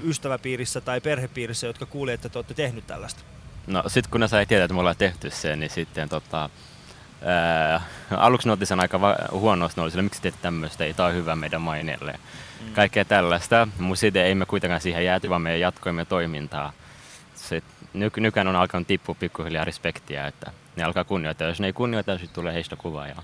[0.04, 3.22] ystäväpiirissä tai perhepiirissä, jotka kuuli, että te olette tehnyt tällaista?
[3.68, 6.50] No sit kun ne sai tietää, että me ollaan tehty sen, niin sitten tota,
[7.26, 11.14] ää, aluksi ne otti sen aika va- huonosti, ne oli miksi teet tämmöistä, ei on
[11.14, 12.12] hyvä meidän maineelle.
[12.12, 12.74] Mm.
[12.74, 16.74] Kaikkea tällaista, mutta sitten ei me kuitenkaan siihen jääty, vaan me jatkoimme toimintaa.
[17.98, 21.48] Se, nyky- nykyään on alkanut tippua pikkuhiljaa respektiä, että ne alkaa kunnioittaa.
[21.48, 23.08] Jos ne ei kunnioita, niin sitten tulee heistä kuvaa.
[23.08, 23.16] Ja...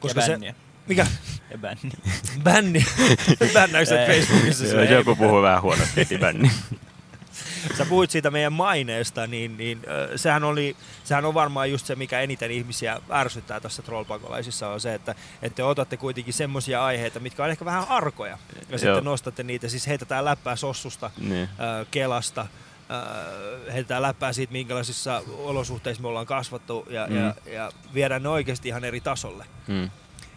[0.00, 0.38] Koska ja se,
[0.86, 1.06] mikä?
[1.50, 1.90] Ja bänni.
[2.44, 2.84] Bänni.
[3.54, 4.06] Bännäykö Ei.
[4.20, 4.64] Facebookissa?
[4.64, 6.50] Joo, silleen, Joku puhuu vähän huonosti, heti bänni.
[7.78, 9.80] sä puhuit siitä meidän maineesta, niin, niin
[10.12, 14.80] ö, sehän, oli, sehän on varmaan just se, mikä eniten ihmisiä ärsyttää tässä trollpakolaisissa, on
[14.80, 18.78] se, että, että te otatte kuitenkin semmoisia aiheita, mitkä on ehkä vähän arkoja, ja Joo.
[18.78, 21.48] sitten nostatte niitä, siis heitetään läppää sossusta, Niin.
[21.82, 22.46] ö, Kelasta,
[22.90, 27.16] ö, heitetään läppää siitä, minkälaisissa olosuhteissa me ollaan kasvattu, ja, Mm.
[27.16, 29.46] ja, ja viedään ne oikeasti ihan eri tasolle.
[29.66, 29.90] Mm.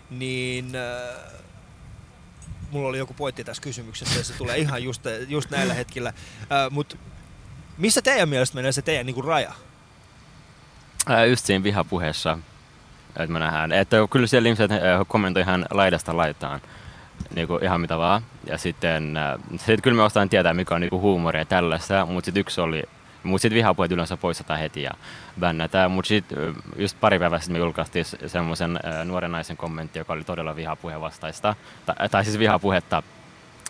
[0.09, 1.31] Niin äh,
[2.71, 6.09] mulla oli joku pointti tässä kysymyksessä, ja se tulee ihan just, just näillä hetkillä.
[6.09, 6.97] Äh, Mutta
[7.77, 9.53] missä teidän mielestä menee se teidän niinku raja?
[11.07, 12.37] Ää, just siinä vihapuheessa,
[13.09, 13.71] että me nähdään.
[13.71, 16.61] Että kyllä siellä ihmiset äh, kommentoi ihan laidasta laitaan.
[17.36, 18.21] Niin kuin ihan mitä vaan.
[18.47, 22.25] Ja sitten, äh, sit kyllä me ostaan tietää, mikä on niin huumoria ja tällaista, mutta
[22.25, 22.83] sitten yksi oli,
[23.23, 24.91] mutta sitten vihapuheet yleensä poistetaan heti ja
[25.39, 25.91] bännätään.
[25.91, 30.23] Mutta sitten just pari päivää sitten me julkaistiin se- semmoisen nuoren naisen kommentti, joka oli
[30.23, 31.55] todella vihapuheen vastaista.
[31.86, 33.03] Tai, tai siis vihapuhetta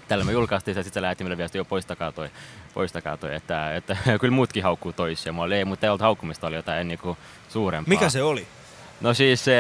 [0.08, 2.30] tällä me julkaistiin ja sitten se lähetti meille viesti, jo poistakaa toi,
[2.74, 5.34] poistakaa toi, että, että kyllä muutkin haukkuu toisia.
[5.34, 7.18] Mä olin, ei, mutta ei ollut haukkumista, oli jotain niin kuin
[7.50, 7.90] suurempaa.
[7.90, 8.48] Mikä se oli?
[9.02, 9.54] No siis, se,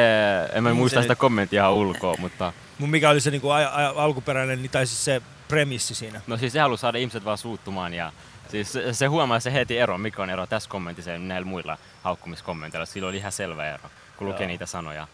[0.53, 3.87] en mä Niin muista se sitä kommenttia ulkoa, mutta mikä oli se niinku a, a,
[4.03, 6.21] alkuperäinen, niin- tai siis se premissi siinä?
[6.27, 8.11] no siis se halusi saada ihmiset vaan suuttumaan ja
[8.51, 11.77] siis se, se huomaa se heti ero, mikä on ero tässä kommentissa ja näillä muilla
[12.03, 12.85] haukkumiskommenteilla.
[12.85, 15.07] Sillä oli ihan selvä ero, kun lukee niitä sanoja.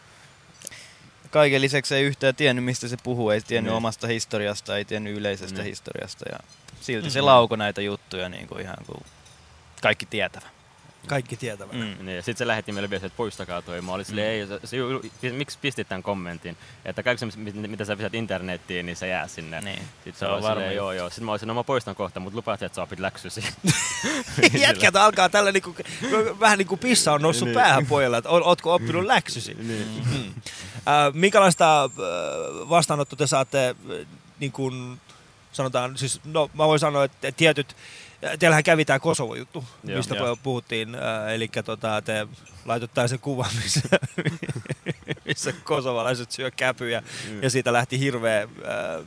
[1.32, 3.78] Kaiken lisäksi ei yhtään tiennyt, mistä se puhuu, ei tiennyt Niin.
[3.78, 5.66] omasta historiasta, ei tiennyt yleisestä Niin.
[5.70, 6.26] historiasta.
[6.32, 6.38] Ja
[6.82, 7.12] silti Mm.
[7.12, 9.04] se lauko näitä juttuja niin kuin ihan kuin
[9.82, 10.48] kaikki tietävä.
[11.08, 11.74] Kaikki tietävät.
[11.74, 11.80] Mm.
[11.80, 12.06] Mm.
[12.06, 13.82] Niin, sitten se lähetti meille viesti, että poistakaa toi.
[13.82, 14.78] Mä olin silleen, ei, se, se,
[15.22, 16.58] se, miksi pistit tämän kommentin?
[16.86, 19.62] Että kaikki se, mit- mitä sä pistät internettiin, niin se jää sinne.
[19.62, 19.80] Niin.
[19.80, 21.10] Sitten Se on varma silleen, joo joo.
[21.10, 23.44] Sitten mä olisin, no mä poistan kohta, mutta lupaat, että sä opit läksysi.
[24.62, 25.76] Jätkät alkaa tällä niinku,
[26.40, 27.56] vähän niin kuin pissa on noussut Niin.
[27.56, 29.54] päähän pojalla, että ootko oppinut läksysi?
[29.54, 29.88] niin.
[30.12, 30.34] Mm.
[30.76, 31.90] Äh, minkälaista äh,
[32.70, 33.68] vastaanottoa te saatte,
[34.02, 34.08] äh,
[34.40, 35.00] niin kuin
[35.64, 37.76] sanotaan, siis, no mä voin sanoa, että tietyt,
[38.26, 39.98] äh, teillähän kävi tämä Kosovo-juttu, Joo.
[39.98, 40.36] mistä Joo.
[40.36, 42.28] puhuttiin, äh, eli tota, te
[42.66, 43.82] laitoitte sen kuvan, missä,
[45.26, 47.44] missä kosovalaiset syö käpyjä, Mm.
[47.44, 48.50] ja siitä lähti hirveä äh,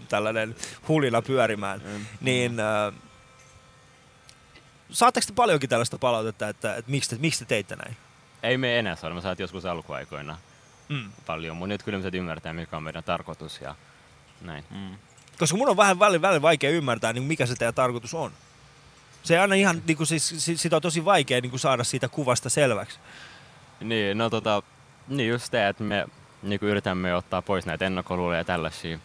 [0.08, 0.56] tällainen
[0.88, 2.06] hulina pyörimään, Mm.
[2.20, 2.92] niin äh,
[4.90, 7.96] saatteko te paljonkin tällaista palautetta, että, että miksi, te, miksi te teitte näin?
[8.42, 10.38] Ei me enää saada, mä saatiin joskus alkuaikoina
[10.88, 11.12] Mm.
[11.26, 13.74] paljon, mutta nyt kyllä ihmiset ymmärtää, mikä on meidän tarkoitus ja
[14.40, 14.64] näin.
[14.70, 14.96] Mm.
[15.42, 18.32] Koska mun on vähän välillä, välillä vaikea ymmärtää, niin mikä se teidän tarkoitus on.
[19.22, 22.08] Se aina ihan, niin kuin, siis, si- sitä on tosi vaikea niin kuin saada siitä
[22.08, 22.98] kuvasta selväksi.
[23.80, 24.62] Niin, no tota,
[25.08, 26.06] niin just se, että me
[26.42, 28.98] niin yritämme ottaa pois näitä ennakkoluuloja ja tällaisia.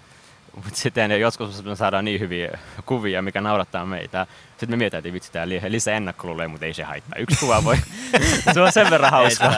[0.56, 4.28] Mutta sitten joskus me saadaan niin hyviä kuvia, mikä naurattaa meitä.
[4.50, 7.19] Sitten me mietitään, että vitsi, tää li- lisää ennakkoluuloja, mutta ei se haittaa.
[7.19, 7.78] Yksi kuva voi.
[8.54, 9.54] se on sen verran hauska.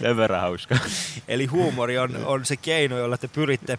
[0.00, 0.78] sen verran hauska.
[1.28, 3.78] Eli huumori on, on se keino, jolla te pyritte,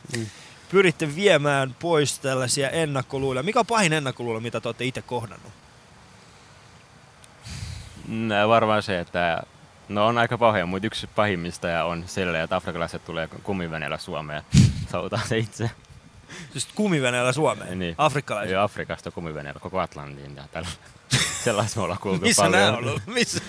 [0.71, 3.43] pyritte viemään pois tällaisia ennakkoluuloja.
[3.43, 5.51] Mikä on pahin ennakkoluulo, mitä te olette itse kohdannut?
[8.08, 9.43] No, varmaan se, että
[9.89, 14.43] no on aika pahoja, mutta yksi pahimmista ja on sille, että afrikalaiset tulee kumiveneellä Suomeen.
[14.91, 15.71] Soutaa se itse.
[16.51, 17.95] Siis kumiveneellä Suomeen, Niin.
[17.97, 18.53] afrikkalaiset.
[18.53, 20.69] Joo, Afrikasta kumiveneellä koko Atlantiin ja tällä.
[21.47, 22.62] Sellaista me ollaan kuultu Missä paljon.
[22.62, 23.01] nämä on ollut?
[23.05, 23.41] Missä?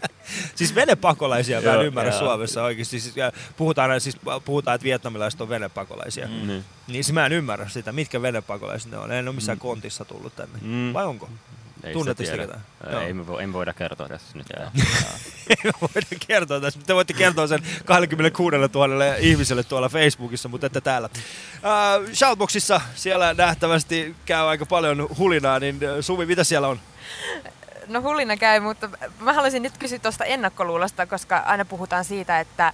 [0.56, 2.18] siis venepakolaisia mä en ymmärrä joo.
[2.18, 3.00] Suomessa oikeasti.
[3.00, 3.14] Siis,
[3.56, 6.26] puhutaan, siis puhutaan, että vietnamilaiset on venepakolaisia.
[6.26, 6.46] Mm.
[6.46, 6.64] Niin.
[6.92, 9.12] Siis mä en ymmärrä sitä, mitkä venepakolaiset ne on.
[9.12, 10.58] En ole missään kontissa tullut tänne.
[10.62, 10.92] Mm.
[10.92, 11.28] Vai onko?
[11.84, 12.60] Ei Tunnette sitä sitä tiedä.
[12.80, 12.92] ketään?
[12.92, 13.06] Joo.
[13.06, 14.46] Ei me, vo, ei me voida kertoa tässä nyt.
[14.58, 14.70] Joo.
[15.50, 16.80] Ei me voida kertoa tässä.
[16.86, 21.08] Te voitte kertoa sen 26 000 ihmiselle tuolla Facebookissa, mutta ette täällä.
[21.12, 26.80] Uh, Shoutboxissa siellä nähtävästi käy aika paljon hulinaa, niin äh, Suvi, mitä siellä on?
[27.86, 32.72] No hullina käy, mutta mä haluaisin nyt kysyä tuosta ennakkoluulosta, koska aina puhutaan siitä, että,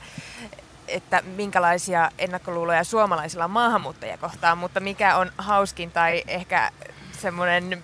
[0.89, 6.71] että minkälaisia ennakkoluuloja suomalaisilla on maahanmuuttajia kohtaan, mutta mikä on hauskin tai ehkä
[7.21, 7.83] semmoinen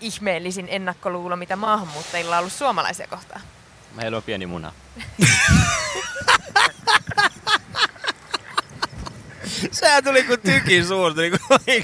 [0.00, 3.40] ihmeellisin ennakkoluulo, mitä maahanmuuttajilla on ollut suomalaisia kohtaan?
[3.94, 4.72] Meillä on pieni muna.
[9.72, 11.32] Sehän tuli kuin tykin suurta, niin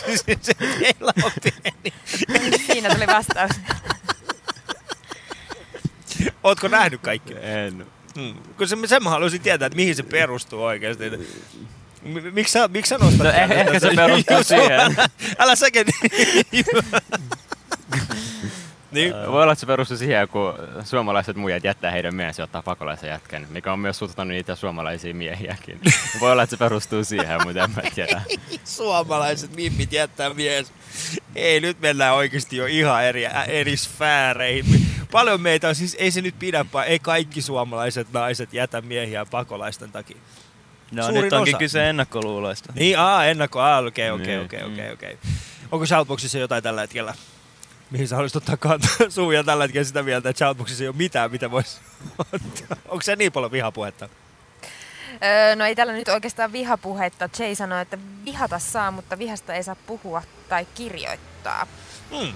[0.05, 1.93] kuin se, teillä on pieni.
[2.67, 3.51] Siinä tuli vastaus.
[6.45, 7.35] Ootko nähnyt kaikki?
[7.41, 7.87] En.
[8.15, 8.35] Hmm.
[8.57, 11.05] Kun se, sen mä haluaisin tietää, että mihin se perustuu oikeasti.
[12.33, 14.97] Miksi sä, miksi sä nostat No, tämän eh- ehkä se perustuu siihen.
[15.39, 15.87] Älä säkin.
[18.97, 19.15] niin.
[19.33, 20.55] Voi olla, että se perustuu siihen, kun
[20.85, 25.81] suomalaiset muijat jättää heidän miehensä ottaa pakolaisen jätkän, mikä on myös suututtanut niitä suomalaisia miehiäkin.
[26.21, 28.23] Voi olla, että se perustuu siihen, mutta en mä tiedä.
[28.65, 30.73] Suomalaiset mimmit jättää mies.
[31.35, 34.87] Ei, nyt mennään oikeasti jo ihan eri, eri sfääreihin.
[35.13, 39.93] Paljon meitä on, siis ei se nyt pidä, ei kaikki suomalaiset naiset jätä miehiä pakolaisten
[39.93, 40.17] takia.
[40.93, 41.59] No Suurin nyt onkin osa.
[41.59, 42.73] kyse ennakkoluuloista.
[42.77, 44.41] Niin, aa, ennakko, aa, okei, okei, Niin.
[44.45, 45.19] okei, okei, okei.
[45.73, 47.15] Onko Shoutboxissa jotain tällä hetkellä
[47.91, 48.91] mihin sä haluaisit ottaa kantaa.
[49.09, 51.81] Suuja tällä hetkellä sitä mieltä, että Shoutboxissa ei ole mitään, mitä voisi
[52.19, 52.77] ottaa.
[52.89, 54.09] Onko se niin paljon vihapuhetta?
[55.23, 57.29] Öö, no ei tällä nyt oikeastaan vihapuhetta.
[57.39, 61.67] Jay sanoi, että vihata saa, mutta vihasta ei saa puhua tai kirjoittaa.
[62.11, 62.33] Hmm.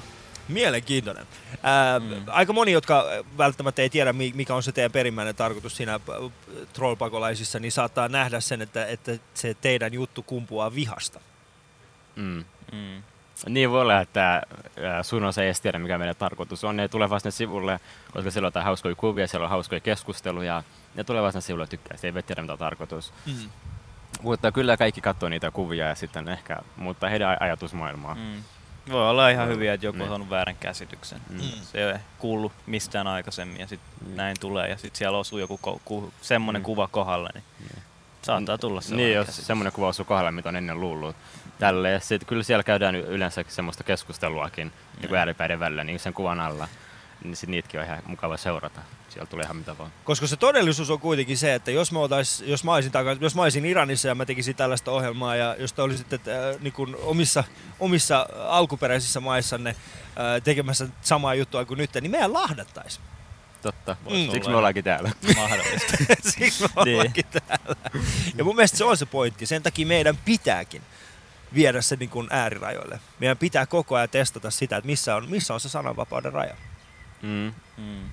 [0.48, 1.26] Mielenkiintoinen.
[1.62, 2.22] Ää, mm.
[2.26, 3.04] Aika moni, jotka
[3.38, 6.00] välttämättä ei tiedä, mikä on se teidän perimmäinen tarkoitus siinä äh,
[6.72, 11.20] trollpakolaisissa, niin saattaa nähdä sen, että, että se teidän juttu kumpuaa vihasta.
[12.16, 12.44] Mm.
[12.72, 13.02] Mm.
[13.48, 14.42] Niin voi olla, että äh,
[15.02, 16.76] sun osa ei tiedä, mikä meidän tarkoitus on.
[16.76, 17.80] Ne tulee vasta sivulle,
[18.12, 20.62] koska siellä on jotain hauskoja kuvia, siellä on hauskoja keskusteluja.
[20.94, 23.12] Ne tulee vasta sivulle tykkää, se ei tiedä, mitä on tarkoitus.
[23.26, 23.50] Mm.
[24.22, 28.14] Mutta kyllä kaikki katsoo niitä kuvia ja sitten ehkä muuttaa heidän ajatusmaailmaa.
[28.14, 28.42] Mm.
[28.92, 30.02] Voi olla ihan hyviä, että joku niin.
[30.02, 31.20] on saanut väärän käsityksen.
[31.30, 31.40] Mm.
[31.62, 34.16] Se ei ole kuullut mistään aikaisemmin ja sitten mm.
[34.16, 36.64] näin tulee ja sitten siellä osuu joku ko- ku- semmoinen mm.
[36.64, 37.80] kuva kohdalle, niin mm.
[38.22, 39.46] saattaa tulla sellainen Niin, jos käsitys.
[39.46, 41.16] semmoinen kuva osuu kohdalle, mitä on ennen luullut.
[41.60, 46.68] Tälle, sit, kyllä siellä käydään yleensä semmoista keskusteluakin niin ääripäiden välillä niin sen kuvan alla
[47.24, 48.80] niin sit niitäkin on ihan mukava seurata.
[49.08, 49.92] Siellä tulee ihan mitä vaan.
[50.04, 53.34] Koska se todellisuus on kuitenkin se, että jos, me otais, jos, mä olisin takas, jos
[53.34, 57.44] mä olisin Iranissa ja mä tekisin tällaista ohjelmaa ja jos te olisitte äh, niin omissa,
[57.80, 63.04] omissa alkuperäisissä maissanne äh, tekemässä samaa juttua kuin nyt, niin meidän lahdattaisiin.
[63.62, 63.96] Totta.
[64.10, 64.32] Mm.
[64.32, 65.12] Siksi me ollaankin täällä.
[65.36, 65.96] Mahdollista.
[66.22, 67.42] Siksi me ollaankin niin.
[67.46, 67.76] täällä.
[68.36, 69.46] Ja mun mielestä se on se pointti.
[69.46, 70.82] Sen takia meidän pitääkin
[71.54, 73.00] viedä se niin kuin äärirajoille.
[73.18, 76.54] Meidän pitää koko ajan testata sitä, että missä on, missä on se sananvapauden raja.
[77.22, 77.52] Mm.
[77.76, 78.10] Mm.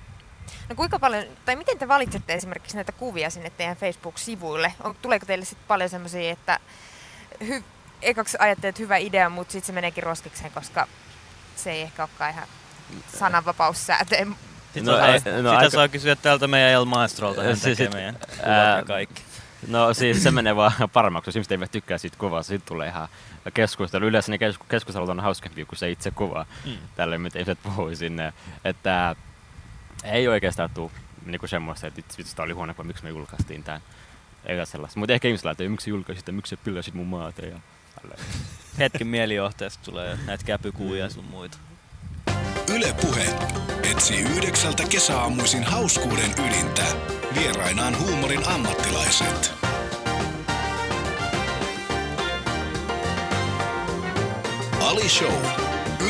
[0.68, 4.72] No kuinka paljon, tai miten te valitsette esimerkiksi näitä kuvia sinne teidän Facebook-sivuille?
[4.84, 6.58] On, tuleeko teille sitten paljon semmoisia, että
[7.46, 7.64] hy,
[8.02, 10.88] ekaksi ajattelet, että hyvä idea, mutta sitten se meneekin roskikseen, koska
[11.56, 12.48] se ei ehkä olekaan ihan
[13.18, 14.36] sananvapaussääteen
[14.74, 15.70] No, no, no, sitä aika...
[15.70, 19.22] saa kysyä täältä meidän El Maestrolta, hän tekee sit, meidän ää, kaikki.
[19.66, 23.08] No siis se menee vaan paremmaksi, jos ihmiset eivät tykkää siitä kuvaa, sitten tulee ihan
[23.54, 24.06] keskustelu.
[24.06, 26.46] Yleensä ne keskustelut on hauskempi kuin se itse kuva.
[26.64, 26.76] Mm.
[26.96, 28.32] Tälle, mitä ihmiset puhuu sinne.
[28.64, 29.16] Että
[30.04, 30.90] ei oikeastaan tule
[31.26, 33.80] niinku semmoista, että vitsi, tämä oli huono, kun miksi me julkaistiin tämän.
[34.46, 34.98] Ei sellaista.
[34.98, 37.46] Mutta ehkä ihmiset laittaa, miksi julkaisit ja miksi sä pillasit mun maata.
[37.46, 37.58] Ja
[38.78, 41.58] Hetken mielijohteesta tulee näitä käpykuvia ja sun muita.
[42.76, 43.26] Yle Puhe
[43.90, 46.84] etsii yhdeksältä kesäaamuisin hauskuuden ydintä.
[47.34, 49.52] Vierainaan huumorin ammattilaiset.
[54.80, 55.34] Ali Show.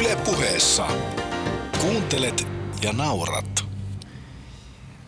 [0.01, 0.87] Yle Puheessa.
[1.81, 2.47] Kuuntelet
[2.83, 3.65] ja naurat.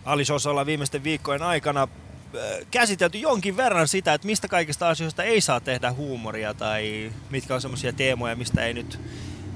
[0.05, 5.25] Ali Showssa ollaan viimeisten viikkojen aikana äh, käsitelty jonkin verran sitä, että mistä kaikista asioista
[5.25, 9.01] ei saa tehdä huumoria tai mitkä on semmoisia teemoja, mistä ei nyt,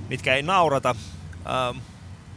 [0.09, 0.95] mitkä ei naurata.
[1.47, 1.79] Ähm,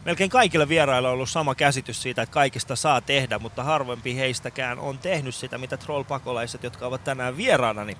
[0.04, 4.78] melkein kaikilla vierailla on ollut sama käsitys siitä, että kaikista saa tehdä, mutta harvempi heistäkään
[4.78, 7.98] on tehnyt sitä, mitä troll-pakolaiset, jotka ovat tänään vieraana, niin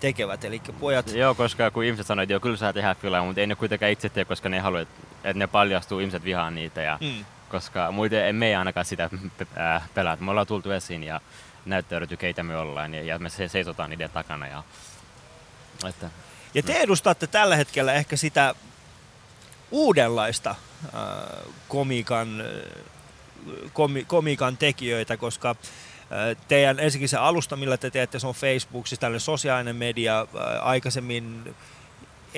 [0.00, 0.44] tekevät.
[0.44, 1.12] Eli pojat...
[1.12, 3.92] Joo, koska kun ihmiset sanoo, että joo, kyllä saa tehdä kyllä, mutta ei ne kuitenkaan
[3.92, 4.98] itse tee, koska ne haluaa, että
[5.34, 6.82] ne paljastuu, ihmiset vihaa niitä.
[6.82, 7.24] Ja, mm.
[7.48, 9.10] Koska muuten emme ei ainakaan sitä
[9.94, 10.16] pelaa.
[10.20, 11.20] Me ollaan tultu esiin ja
[11.64, 14.46] näyttäydytty, keitä me ollaan, ja, ja me seisotaan niiden takana.
[14.46, 14.62] Ja,
[15.88, 16.10] että,
[16.54, 18.54] ja te edustatte tällä hetkellä ehkä sitä
[19.70, 20.54] uudenlaista
[21.68, 22.44] komikan,
[23.72, 25.56] komi, komikan tekijöitä, koska
[26.48, 30.26] teidän ensinnäkin se alusta, millä te teette, se on Facebook, siis tällainen sosiaalinen media,
[30.62, 31.54] aikaisemmin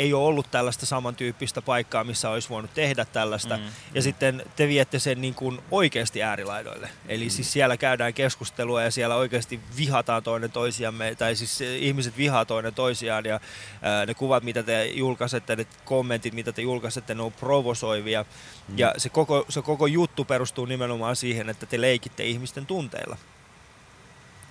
[0.01, 3.57] ei ole ollut tällaista samantyyppistä paikkaa, missä olisi voinut tehdä tällaista.
[3.57, 4.03] Mm, ja mm.
[4.03, 6.89] sitten te viette sen niin kuin oikeasti äärilaidoille.
[7.09, 7.31] Eli mm.
[7.31, 12.75] siis siellä käydään keskustelua ja siellä oikeasti vihataan toinen toisiamme, tai siis ihmiset vihaa toinen
[12.75, 13.41] toisiaan ja
[13.83, 18.25] ää, ne kuvat, mitä te julkaisette, ne kommentit, mitä te julkaisette, ne on provosoivia.
[18.69, 18.79] Mm.
[18.79, 23.17] Ja se koko, se koko juttu perustuu nimenomaan siihen, että te leikitte ihmisten tunteilla.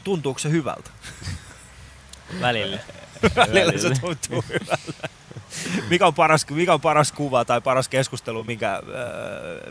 [0.04, 0.90] Tuntuuko se hyvältä?
[2.42, 2.80] Välillä.
[3.36, 5.19] Välillä se tuntuu hyvältä
[5.89, 8.82] mikä, on paras, mikä on paras kuva tai paras keskustelu, minkä, äh,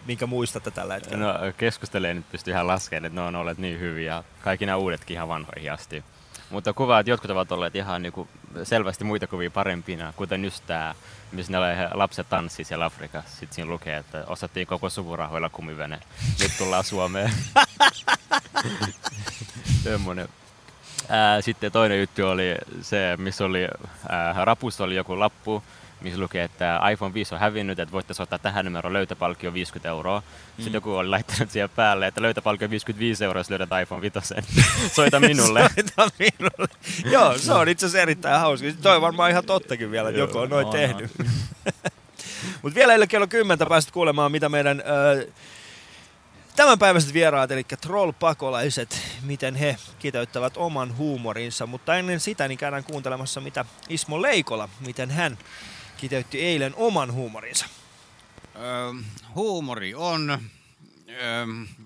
[0.06, 1.24] minkä muistatte tällä hetkellä?
[1.24, 4.24] No keskustelee nyt pystyy ihan laskemaan, että ne on olleet niin hyviä.
[4.42, 6.04] Kaikki nämä uudetkin ihan vanhoihin asti.
[6.50, 8.28] Mutta kuvat, jotkut ovat olleet ihan niinku
[8.64, 10.94] selvästi muita kuvia parempina, kuten just tämä,
[11.32, 13.30] missä ne lapset tanssii siellä Afrikassa.
[13.30, 16.00] Sitten siinä lukee, että osattiin koko suvurahoilla kumivene.
[16.40, 17.32] Nyt tullaan Suomeen.
[19.84, 20.28] Semmoinen.
[21.08, 23.68] Ää, sitten toinen juttu oli se, missä oli,
[24.08, 25.62] ää, rapussa oli joku lappu,
[26.00, 30.20] missä lukee, että iPhone 5 on hävinnyt, että voitte soittaa tähän numeroon löytöpalkkio 50 euroa.
[30.20, 30.62] Mm.
[30.62, 34.34] Sitten joku oli laittanut siihen päälle, että löytöpalkkio 55 euroa, jos löydät iPhone 5.
[34.96, 35.60] Soita minulle.
[35.96, 36.68] Soita minulle.
[37.04, 38.66] Joo, se on itse asiassa erittäin hauska.
[38.82, 41.10] Toi on varmaan ihan tottakin vielä, että joku on noin tehnyt.
[42.62, 45.34] Mutta vielä ei kello 10 päästä kuulemaan, mitä meidän äh,
[46.58, 51.66] tämänpäiväiset vieraat, eli troll-pakolaiset, miten he kiteyttävät oman huumorinsa.
[51.66, 55.38] Mutta ennen sitä niin käydään kuuntelemassa, mitä Ismo Leikola, miten hän
[55.96, 57.66] kiteytti eilen oman huumorinsa.
[58.56, 58.58] Ö,
[59.34, 60.38] huumori on ö,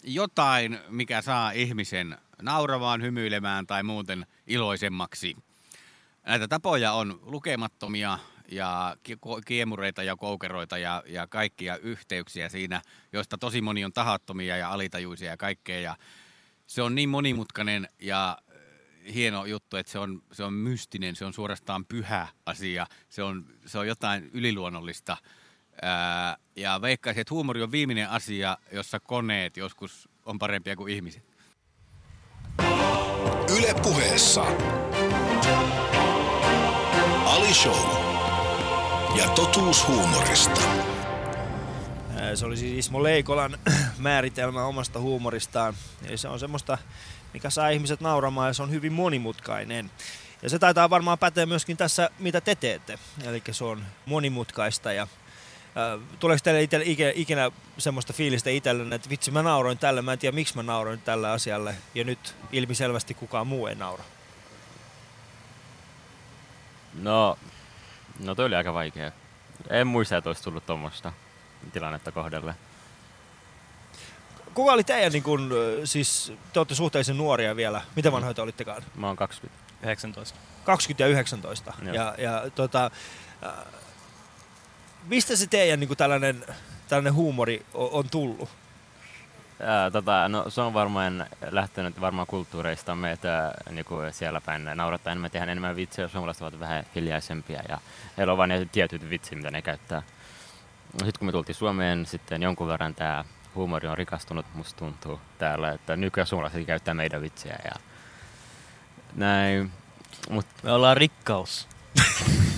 [0.04, 5.36] jotain, mikä saa ihmisen nauramaan, hymyilemään tai muuten iloisemmaksi.
[6.26, 8.18] Näitä tapoja on lukemattomia
[8.52, 8.96] ja
[9.46, 15.30] kiemureita ja koukeroita ja, ja kaikkia yhteyksiä siinä, joista tosi moni on tahattomia ja alitajuisia
[15.30, 15.80] ja kaikkea.
[15.80, 15.96] Ja
[16.66, 21.24] se on niin monimutkainen ja äh, hieno juttu, että se on, se on mystinen, se
[21.24, 25.16] on suorastaan pyhä asia, se on, se on jotain yliluonnollista.
[25.82, 31.32] Ää, ja veikkaisin, että huumori on viimeinen asia, jossa koneet joskus on parempia kuin ihmiset.
[33.58, 34.42] Yle puheessa.
[37.26, 38.11] Ali Show.
[39.16, 40.60] Ja totuus huumorista.
[42.34, 43.58] Se oli siis Ismo Leikolan
[43.98, 45.74] määritelmä omasta huumoristaan.
[46.10, 46.78] Ja se on semmoista,
[47.32, 49.90] mikä saa ihmiset nauramaan ja se on hyvin monimutkainen.
[50.42, 52.98] Ja se taitaa varmaan päteä myöskin tässä, mitä te teette.
[53.24, 55.06] Eli se on monimutkaista ja
[55.74, 60.12] ää, Tuleeko teille itse, ikinä, ikinä semmoista fiilistä itsellenne, että vitsi mä nauroin tälle, mä
[60.12, 64.04] en tiedä miksi mä nauroin tälle asialle ja nyt ilmiselvästi kukaan muu ei naura.
[66.94, 67.38] No,
[68.18, 69.12] no toi oli aika vaikea.
[69.70, 71.12] En muista, että olisi tullut tuommoista
[71.72, 72.54] tilannetta kohdelle.
[74.54, 75.50] Kuka oli teidän, niin kun,
[75.84, 78.82] siis te olette suhteellisen nuoria vielä, mitä vanhoja te olittekaan?
[78.94, 79.62] Mä oon 20.
[79.82, 80.38] 19.
[80.64, 81.72] 20 ja 19.
[81.82, 81.94] Joo.
[81.94, 82.90] Ja, ja tota,
[83.46, 83.52] äh,
[85.06, 86.44] mistä se teidän niin tällainen,
[86.88, 88.48] tällainen huumori on, on tullut?
[89.60, 95.10] Ää, tota, no, se on varmaan lähtenyt varmaan kulttuureistamme, että niin kuin siellä päin naurattaa
[95.10, 97.78] enemmän, tehdään enemmän vitsiä, suomalaiset ovat vähän hiljaisempia ja
[98.18, 100.02] heillä on vain ne tietyt vitsit, mitä ne käyttää.
[100.92, 105.72] Sitten kun me tultiin Suomeen, sitten jonkun verran tämä huumori on rikastunut, musta tuntuu täällä,
[105.72, 107.72] että nykyään suomalaiset käyttää meidän vitsiä ja
[109.14, 109.72] näin.
[110.30, 111.68] Mut Me ollaan rikkaus.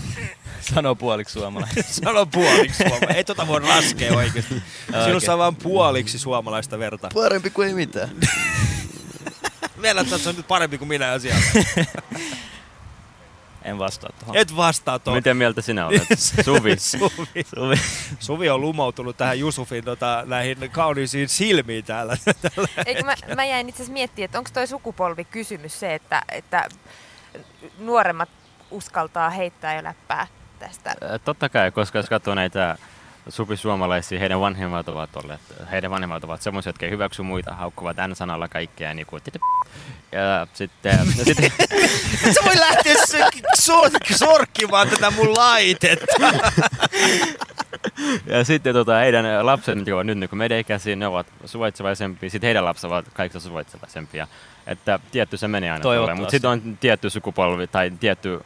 [0.64, 1.85] Sano puoliksi suomalainen.
[2.05, 3.14] Sano puoliksi suomalaista.
[3.14, 4.62] Ei tota voi laskea oikeasti.
[5.05, 7.09] Sinussa on vain puoliksi suomalaista verta.
[7.14, 8.11] Parempi kuin ei mitään.
[9.83, 11.44] Vielä että se on nyt parempi kuin minä asialla.
[13.64, 14.37] En vastaa tuohon.
[14.37, 15.18] Et vastaa tuohon.
[15.18, 16.03] Miten mieltä sinä olet?
[16.44, 16.77] Suvi.
[16.79, 17.44] Suvi.
[17.57, 17.74] Suvi.
[18.18, 22.16] Suvi on lumoutunut tähän Jusufin tota, näihin kauniisiin silmiin täällä.
[22.87, 26.68] Eikö mä, mä jäin itse asiassa miettimään, että onko toi sukupolvikysymys se, että, että
[27.79, 28.29] nuoremmat
[28.70, 30.27] uskaltaa heittää jo läppää
[30.59, 30.95] tästä.
[31.25, 32.77] Totta kai, koska jos katsoo näitä
[33.29, 35.40] supisuomalaisia, heidän vanhemmat ovat olleet,
[35.71, 39.23] heidän vanhemmat ovat semmoisia, jotka ei hyväksy muita, haukkuvat N-sanalla kaikkea, niin kuin,
[40.12, 41.53] ja sitten, ja sitten
[42.35, 42.95] sä voi lähteä
[43.59, 46.17] sor- sorkkimaan tätä mun laitetta.
[48.27, 52.31] Ja sitten tota, heidän lapset, jotka ovat nyt niin meidän ikäisiä, ne ovat suvaitsevaisempia.
[52.31, 54.27] Sitten heidän lapset ovat kaikista suvaitsevaisempia.
[54.66, 56.16] Että tietty se menee aina tolleen.
[56.16, 58.40] Mutta sitten on tietty sukupolvi tai tietty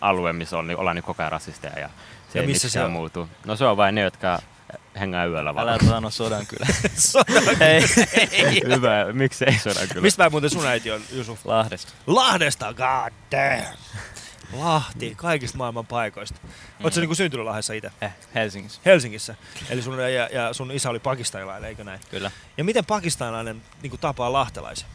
[0.00, 1.78] alue, missä on, niin ollaan niin koko ajan rasisteja.
[1.78, 1.88] Ja
[2.32, 2.90] se Ja ei missä se on?
[2.90, 3.28] muutu.
[3.46, 4.38] No se on vain ne, jotka
[5.00, 5.68] hengää yöllä vaan.
[5.68, 6.66] Älä sano sodan kyllä.
[7.72, 7.82] Ei.
[8.76, 10.02] Hyvä, miksi ei soda kyllä?
[10.02, 11.46] Mistä mä muuten sun äiti on, Jusuf?
[11.46, 11.92] Lahdesta.
[12.06, 13.76] Lahdesta, god damn.
[14.52, 16.40] Lahti, kaikista maailman paikoista.
[16.80, 17.90] Oletko sä niinku syntynyt Lahdessa itse?
[18.00, 18.80] Eh, Helsingissä.
[18.84, 19.34] Helsingissä.
[19.70, 22.00] Eli sun, ja, ja sun isä oli pakistanilainen, eikö näin?
[22.10, 22.30] Kyllä.
[22.56, 24.88] Ja miten pakistanilainen niin tapaa lahtelaisen?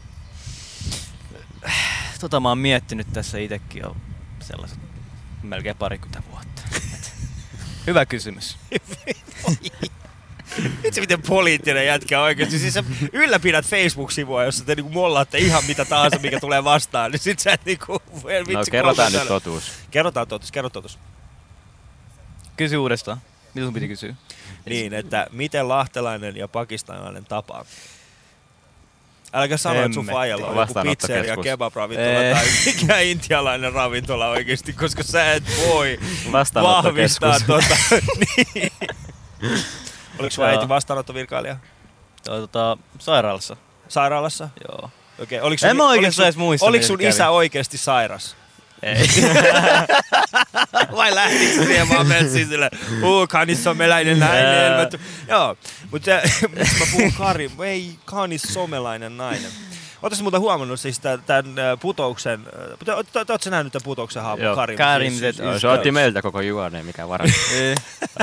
[2.20, 3.96] Tota mä oon miettinyt tässä itekin jo
[4.40, 4.78] sellaiset
[5.42, 6.62] melkein parikymmentä vuotta.
[7.86, 8.56] Hyvä kysymys.
[10.84, 12.58] Itse miten poliittinen jätkä oikeasti.
[12.58, 17.10] Siis sä ylläpidät Facebook-sivua, jossa te niinku mollaatte ihan mitä tahansa, mikä tulee vastaan.
[17.10, 18.02] Niin sit sä et niinku...
[18.24, 19.72] Vitsi, No kerrotaan nyt totuus.
[19.90, 20.98] Kerrotaan totuus, kerro totuus.
[22.56, 23.18] Kysy uudestaan.
[23.54, 24.14] Mitä sun piti kysyä?
[24.66, 27.64] Niin, että miten lahtelainen ja pakistanilainen tapaa?
[29.32, 32.34] Äläkä sano, että sun faijalla on joku pizzeria, kebab-ravintola Ei.
[32.34, 35.98] tai mikä intialainen ravintola oikeasti, koska sä et voi
[36.54, 37.76] vahvistaa tota.
[38.54, 38.72] niin.
[40.18, 41.56] Oliko sun äiti vastaanottovirkailija?
[42.24, 43.56] Tota, sairaalassa.
[43.88, 44.48] Sairaalassa?
[44.68, 44.90] Joo.
[45.22, 47.08] Okei, oliko sun, En mä oliko oikeastaan edes muista, oliko sun kävi.
[47.08, 48.36] isä oikeasti sairas?
[48.82, 49.08] Ei.
[50.96, 52.70] Vai lähtikö se siihen vaan metsin sille,
[53.02, 54.72] uu, kanissomeläinen nainen.
[54.72, 54.88] Mä
[55.28, 55.56] Joo,
[55.90, 56.10] mutta
[56.58, 59.50] miksi mä puhun Kari, ei kanissomelainen nainen.
[60.02, 61.22] Oletko muuten huomannut siis tämän,
[61.80, 62.40] putouksen,
[63.16, 64.54] oletko sä nähnyt tämän putouksen haamun Joo.
[64.56, 64.78] Karim?
[64.78, 67.40] Karim, Siis- se- No, se otti meiltä koko juoneen, mikä varasti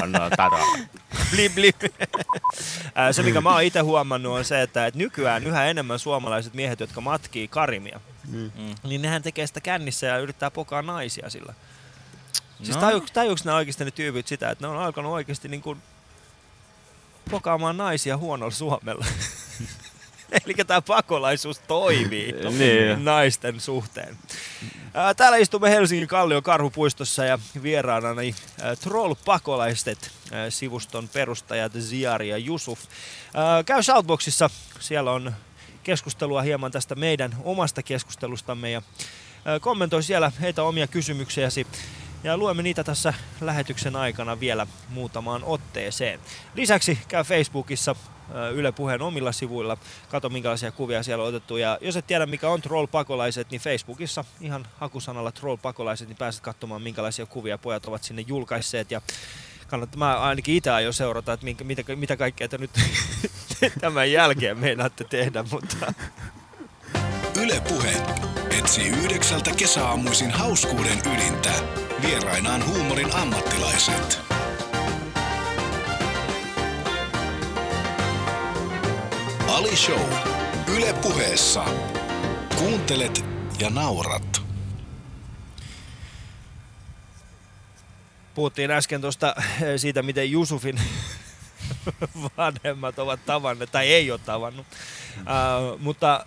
[0.04, 0.60] on no, taro.
[1.32, 1.76] Blip, blip.
[3.12, 6.80] Se, mikä mä oon itse huomannut, on se, että, että nykyään yhä enemmän suomalaiset miehet,
[6.80, 8.00] jotka matkii karimia,
[8.32, 8.52] Mm.
[8.84, 11.54] niin nehän tekee sitä kännissä ja yrittää pokaa naisia sillä.
[12.64, 12.82] Siis No.
[12.82, 15.82] tajuuks, tajuuks ne oikeasti ne tyypit sitä, että ne on alkanut oikeasti niin kuin
[17.32, 19.06] pokaamaan naisia huonolla suomella.
[20.46, 23.06] Eli tämä pakolaisuus toimii Niin.
[23.06, 24.18] naisten suhteen.
[24.94, 28.36] Ää, Täällä istumme Helsingin Kallion karhupuistossa ja vieraanani
[28.80, 30.12] troll-pakolaiset
[30.50, 32.80] sivuston perustajat Ziari ja Jusuf.
[33.66, 34.50] Käy Shoutboxissa,
[34.80, 35.36] siellä on
[35.84, 38.82] keskustelua hieman tästä meidän omasta keskustelustamme ja
[39.62, 41.68] kommentoi siellä heitä omia kysymyksiäsi.
[42.24, 46.20] Ja luemme niitä tässä lähetyksen aikana vielä muutamaan otteeseen.
[46.56, 47.96] Lisäksi käy Facebookissa
[48.54, 49.78] Yle Puheen omilla sivuilla.
[50.10, 51.58] Kato minkälaisia kuvia siellä on otettu.
[51.58, 56.82] Ja jos et tiedä mikä on Troll-pakolaiset, niin Facebookissa ihan hakusanalla Troll-pakolaiset, niin pääset katsomaan
[56.82, 58.92] minkälaisia kuvia pojat ovat sinne julkaisseet.
[58.92, 59.02] Ja
[59.68, 62.72] kannattaa, mä ainakin itse aion seurata, että minkä, mitä, mitä kaikkea te nyt
[63.82, 65.94] tämän jälkeen meinaatte tehdä, mutta
[67.42, 67.94] Yle Puhe
[68.60, 71.52] etsii yhdeksältä kesäaamuisin hauskuuden ydintä.
[72.02, 74.20] Vierainaan huumorin ammattilaiset.
[79.48, 80.10] Ali Show.
[80.78, 81.66] Yle Puheessa.
[82.58, 83.26] Kuuntelet
[83.60, 84.50] ja naurat.
[88.40, 89.44] puhuttiin äsken tuosta eh,
[89.78, 90.80] siitä, miten Jusufin
[92.38, 94.68] vanhemmat ovat tavanneet, tai ei ole tavannut.
[95.18, 96.26] Uh, mutta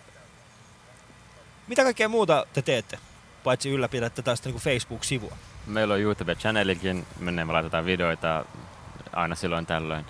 [1.66, 2.98] mitä kaikkea muuta te teette,
[3.44, 5.36] paitsi ylläpidätte tästä niin Facebook-sivua?
[5.66, 8.44] Meillä on YouTube-channelikin, minne me laitetaan videoita
[9.12, 10.04] aina silloin tällöin.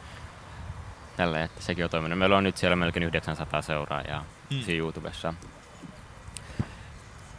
[1.16, 2.18] Tällä, että sekin on toiminut.
[2.18, 4.59] Meillä on nyt siellä melkein 900 seuraajaa Hmm.
[4.59, 4.64] mm.
[4.64, 5.35] siinä YouTubessa.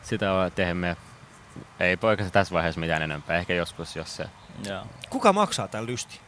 [0.04, 0.98] Sitä teemme.
[1.80, 3.38] Ei poikasi tässä vaiheessa mitään enempää.
[3.38, 4.26] Ehkä joskus, jos se
[4.66, 4.86] Joo.
[5.10, 6.20] Kuka maksaa tämän lystin?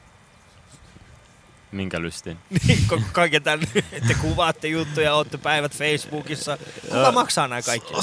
[1.75, 2.37] Minkä lystin.
[2.67, 3.67] Niin, koko kaiken tämän,
[4.07, 6.57] te kuvaatte juttuja, olette päivät Facebookissa.
[6.81, 7.93] Kuka maksaa nämä kaikki?
[7.93, 7.99] Ne-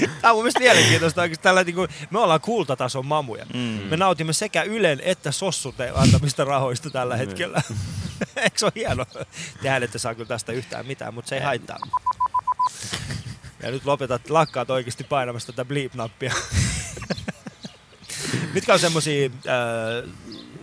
[0.20, 1.42] Tämä on mun mielestä mielenkiintoista oikeasti.
[1.42, 3.46] Tällä, niin kuin, me ollaan kultatason mamuja.
[3.54, 3.60] Mm.
[3.60, 7.62] Me nautimme sekä Ylen että Sossute antamista rahoista tällä hetkellä.
[8.36, 9.06] Eikö se ole hieno?
[9.62, 11.78] Tehän ette saa kyllä tästä yhtään mitään, mutta se ei haittaa.
[13.62, 16.34] Ja nyt lopetat, lakkaat oikeasti painamasta tätä bleep-nappia.
[18.54, 20.10] Mitkä on semmosia, äh,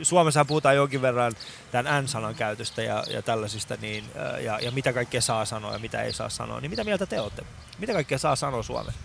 [0.01, 1.33] Suomessa puhutaan jonkin verran
[1.71, 4.05] tämän N-sanan käytöstä ja, ja tällaisista, niin,
[4.35, 7.05] äh, ja, ja mitä kaikkea saa sanoa ja mitä ei saa sanoa, niin mitä mieltä
[7.05, 7.43] te olette?
[7.79, 8.99] Mitä kaikkea saa sanoa Suomessa?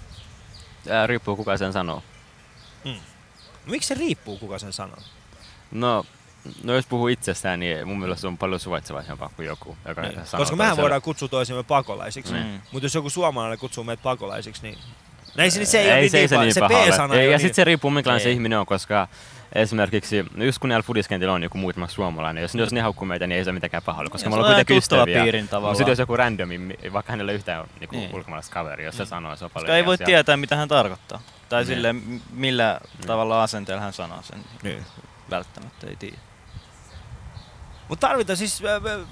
[0.90, 2.02] Ää, riippuu kuka sen sanoo.
[3.66, 4.98] Miksi se riippuu, kuka sen sanoo?
[5.70, 6.06] No,
[6.64, 10.26] no jos puhuu itsestään, niin mun mielestä se on paljon suvaitsevaisempaa kuin joku, joka Niin.
[10.26, 12.62] sanoo Koska mehän voidaan kutsua toisimme pakolaisiksi, Niin.
[12.72, 14.78] mutta jos joku suomalainen kutsuu meitä pakolaisiksi, niin...
[15.39, 16.68] No ei se, se ei, ei, ole niin, se, ei niin, se, niin se ole.
[16.91, 17.41] P-sana Ei, ei ole Ja niin...
[17.41, 19.09] sitten se riippuu minkälainen se ihminen on, koska
[19.55, 23.39] esimerkiksi, just kun näillä fudiskentillä on joku muutama suomalainen, jos, jos ne haukkuu meitä, niin
[23.39, 25.22] ei se ole mitenkään paha ole, koska Ja me se ollaan kuitenkin ystäviä.
[25.22, 25.76] piirin tavallaan.
[25.76, 28.14] Sitten jos joku randomi, mi- vaikka hänellä yhtään ole niin Niin.
[28.14, 31.20] ulkomaalaista kaveri, jos se sanoo, se on paljon Koska ei voi tietää, mitä hän tarkoittaa.
[31.49, 31.66] Tai Niin.
[31.66, 31.95] sille,
[32.32, 34.39] millä tavalla asenteella hän sanoo sen.
[34.62, 34.82] Niin.
[35.30, 36.16] Välttämättä ei tiedä.
[37.89, 39.07] Mutta tarvitaan siis, äh, äh,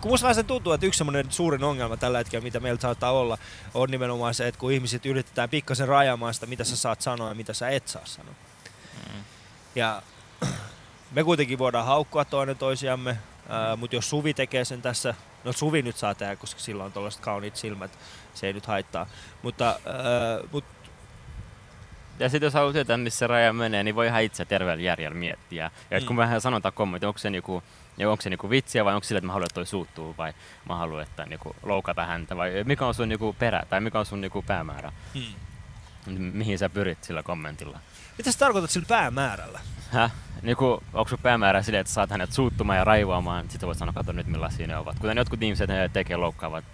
[0.00, 3.38] kun musta vähän tuntuu, että yksi semmoinen suurin ongelma tällä hetkellä, mitä meillä saattaa olla,
[3.74, 7.34] on nimenomaan se, että kun ihmiset yritetään pikkasen rajaamaan sitä, mitä sä saat sanoa ja
[7.34, 8.34] mitä sä et saa sanoa.
[8.94, 9.22] Mm.
[9.74, 10.02] Ja
[11.12, 15.14] me kuitenkin voidaan haukkua toinen toisiamme, äh, mutta jos Suvi tekee sen tässä,
[15.44, 17.98] no Suvi nyt saa tehdä, koska sillä on tuollaiset kauniit silmät,
[18.34, 19.06] se ei nyt haittaa.
[19.42, 20.64] Mutta, äh, mut,
[22.18, 25.70] Ja sitten jos haluaa tietää, missä raja menee, niin voi ihan itse terveellä järjellä miettiä.
[25.90, 26.06] Ja mm.
[26.06, 26.18] kun Mm.
[26.18, 27.62] vähän sanotaan kommentti, onko se niinku,
[27.98, 30.32] ja onko se niinku vitsiä vai onko sillä, että mä haluan, että toi suuttuu vai
[30.68, 34.06] mä haluan, että niinku loukata häntä vai mikä on sun niinku perä tai mikä on
[34.06, 36.22] sun niinku päämäärä, hmm.
[36.32, 37.80] mihin sä pyrit sillä kommentilla.
[38.18, 39.60] mitä sä tarkoitat sillä päämäärällä?
[39.92, 40.12] Häh?
[40.42, 44.12] Niinku, onko sun päämäärä silleen, että saat hänet suuttumaan ja raivoamaan, sitten voit sanoa, kato
[44.12, 44.98] nyt millaisia ne ovat.
[44.98, 46.64] Kuten jotkut ihmiset ne tekee loukkaavat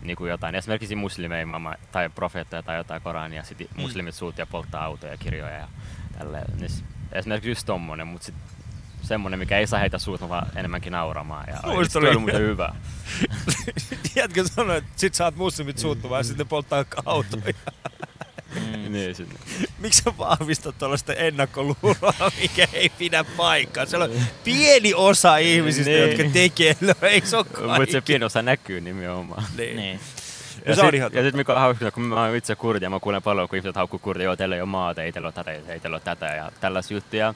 [0.00, 3.80] niinku jotain, esimerkiksi muslimeimama tai profeettoja tai jotain Korania, sitten Mm.
[3.80, 5.68] muslimit suut ja polttaa autoja ja kirjoja ja
[6.18, 6.58] tälleen.
[6.60, 6.70] Niin
[7.12, 8.34] esimerkiksi just tommonen, mutta sit
[9.02, 11.44] semmonen, mikä ei saa heitä suut, vaan enemmänkin nauramaan.
[11.48, 12.74] Ja Muista oli, oli- muuten hyvä.
[14.16, 17.52] Jätkä sanoi, että sit saat muslimit suuttumaan ja sitten ne polttaa autoja.
[18.54, 18.92] Mm.
[18.92, 19.28] niin, sit,
[19.78, 23.86] Miksi sä vahvistat tuollaista ennakkoluuloa, mikä ei pidä paikkaa?
[23.86, 24.10] Se on
[24.44, 26.08] pieni osa ihmisistä, Niin.
[26.18, 27.46] jotka tekee, no ei se ole
[27.78, 29.44] mutta se pieni osa näkyy nimenomaan.
[29.56, 29.76] Niin.
[29.76, 29.96] Niin.
[29.96, 32.84] No Ja, se on sit, ja sit mikä on hauska, kun mä oon itse kurdi
[32.84, 35.26] ja mä kuulen paljon, kun ihmiset haukkuu kurdia, joo, teillä ei ole maata, ei teillä
[35.26, 37.34] ole tätä, ei teillä ole tätä ja tällaisia juttuja.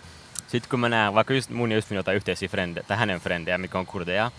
[0.52, 3.58] Sitten kun mä näen, vaikka just mun ja Justin jotain yhteisiä frendejä, tai hänen frendejä,
[3.58, 4.30] mikä on kurdeja,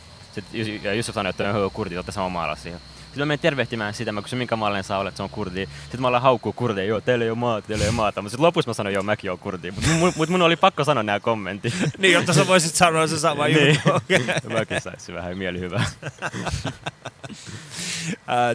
[0.83, 2.77] ja Jusuf sanoi, että on kurdi, olette sama maalaisia.
[2.77, 5.67] Sitten mä menen tervehtimään sitä, mä kysyn minkä maalainen saa olet, se on kurdi.
[5.81, 8.21] Sitten mä ollaan haukkuu kurdeja, joo, teillä ei ole maata, teillä ei ole maata.
[8.21, 9.71] Mutta sitten lopussa mä sanoin, joo, mäkin oon kurdi.
[9.71, 11.73] Mutta mun, mut mun oli pakko sanoa nämä kommentit.
[11.97, 13.67] Niin, jotta sä voisit sanoa se sama Niin.
[13.67, 13.89] juttu.
[13.93, 14.19] Okei.
[14.53, 15.85] Mäkin saisin vähän mielihyvää.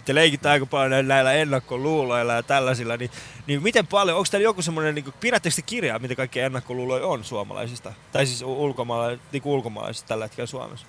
[0.05, 3.11] Te leikitte aika paljon näillä ennakkoluuloilla ja tällaisilla, niin,
[3.47, 7.23] niin miten paljon, onko teillä joku semmoinen, niin pidättekö te kirjaa, mitä kaikkia ennakkoluuloja on
[7.23, 7.93] suomalaisista?
[8.11, 10.87] Tai siis ulkomaala, niin ulkomaalaisista tällä hetkellä Suomessa?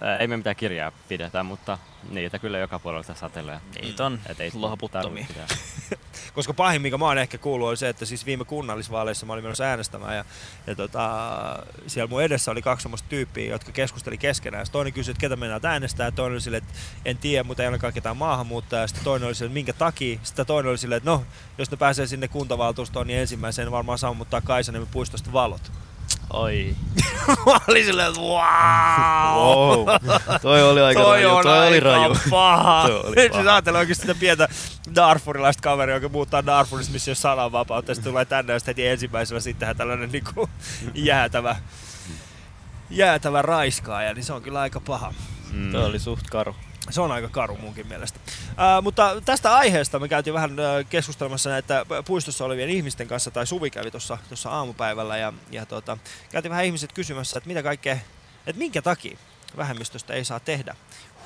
[0.00, 1.78] Ää, Ei me mitään kirjaa pidetä, mutta
[2.10, 3.60] niitä kyllä joka puolelta satelee.
[3.80, 5.26] Niitä on Et ei loputtomia.
[6.34, 9.44] Koska pahin, mikä mä oon ehkä kuullut, on se, että siis viime kunnallisvaaleissa mä olin
[9.44, 10.24] menossa äänestämään ja,
[10.66, 11.10] ja tota,
[11.86, 14.66] siellä mun edessä oli kaksi semmoista tyyppiä, jotka keskusteli keskenään.
[14.66, 17.62] Sitten toinen kysyi, että ketä mennään äänestää, ja toinen oli silleen, että en tiedä, mutta
[17.62, 18.86] ei ainakaan ketään maahanmuuttajaa.
[18.86, 20.18] Sitten toinen oli silleen, että minkä takia.
[20.22, 21.24] Sitten toinen oli silleen, että no,
[21.58, 25.72] jos ne pääsee sinne kuntavaltuustoon, niin ensimmäisenä varmaan sammuttaa Kaisaniemen puistosta valot.
[26.30, 26.76] Oi.
[27.46, 29.86] mä olin silleen, että wow!
[29.86, 29.86] Wow.
[30.42, 31.36] toi oli aika toi raju.
[31.36, 32.14] on Toi oli raju.
[32.30, 32.82] paha.
[32.88, 33.42] Toi oli Nyt paha.
[33.42, 34.48] siis ajattelen oikeasti sitä pientä
[34.94, 37.94] Darfurilaista kaveria, joka muuttaa Darfurista, missä ei ole sananvapautta.
[37.94, 40.48] Sitten tulee tänne ja sitten heti ensimmäisenä sittenhän tällainen niinku
[40.94, 41.56] jäätävä,
[42.90, 45.14] jäätävä raiskaaja, niin se on kyllä aika paha.
[45.52, 45.72] Mm.
[45.72, 46.56] Toi oli suht karu.
[46.90, 48.20] Se on aika karu munkin mielestä.
[48.56, 53.46] Ää, mutta tästä aiheesta me käytiin vähän ää, keskustelemassa näitä puistossa olevien ihmisten kanssa, tai
[53.46, 55.98] Suvi kävi tuossa tuossa aamupäivällä, ja, ja tota,
[56.30, 57.96] käytiin vähän ihmiset kysymässä, että mitä kaikkea,
[58.46, 59.18] että minkä takia
[59.56, 60.76] vähemmistöstä ei saa tehdä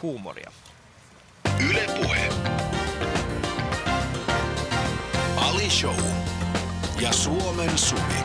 [0.03, 0.53] huumoria.
[1.71, 2.29] Yle Puhe.
[5.37, 6.01] Ali Show.
[7.01, 8.23] Ja Suomen Suvi.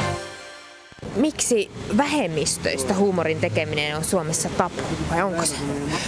[1.16, 4.82] Miksi vähemmistöistä huumorin tekeminen on Suomessa tabu,
[5.12, 5.55] vai onko se?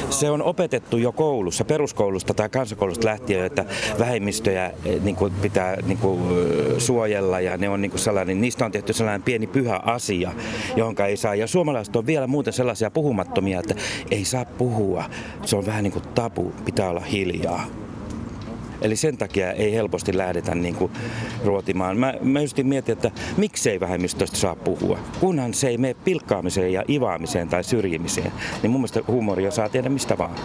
[0.09, 3.65] Se on opetettu jo koulussa, peruskoulusta tai kansakoulusta lähtien, että
[3.99, 8.41] vähemmistöjä eh, niin kuin pitää niin kuin, eh, suojella ja ne on niin kuin sellainen,
[8.41, 10.31] niistä on tehty sellainen pieni pyhä asia,
[10.75, 11.35] johon ei saa.
[11.35, 13.75] Ja suomalaiset on vielä muuten sellaisia puhumattomia, että
[14.11, 15.03] ei saa puhua.
[15.45, 17.88] Se on vähän niin kuin tabu, pitää olla hiljaa.
[18.81, 20.91] Eli sen takia ei helposti lähdetä niin kuin
[21.45, 21.97] ruotimaan.
[21.97, 24.99] Mä, mä just mietin, että miksei vähemmistöstä saa puhua.
[25.19, 29.89] Kunhan se ei mene pilkkaamiseen ja ivaamiseen tai syrjimiseen, niin mun mielestä huumoria saa tehdä
[29.89, 30.35] mistä vaan.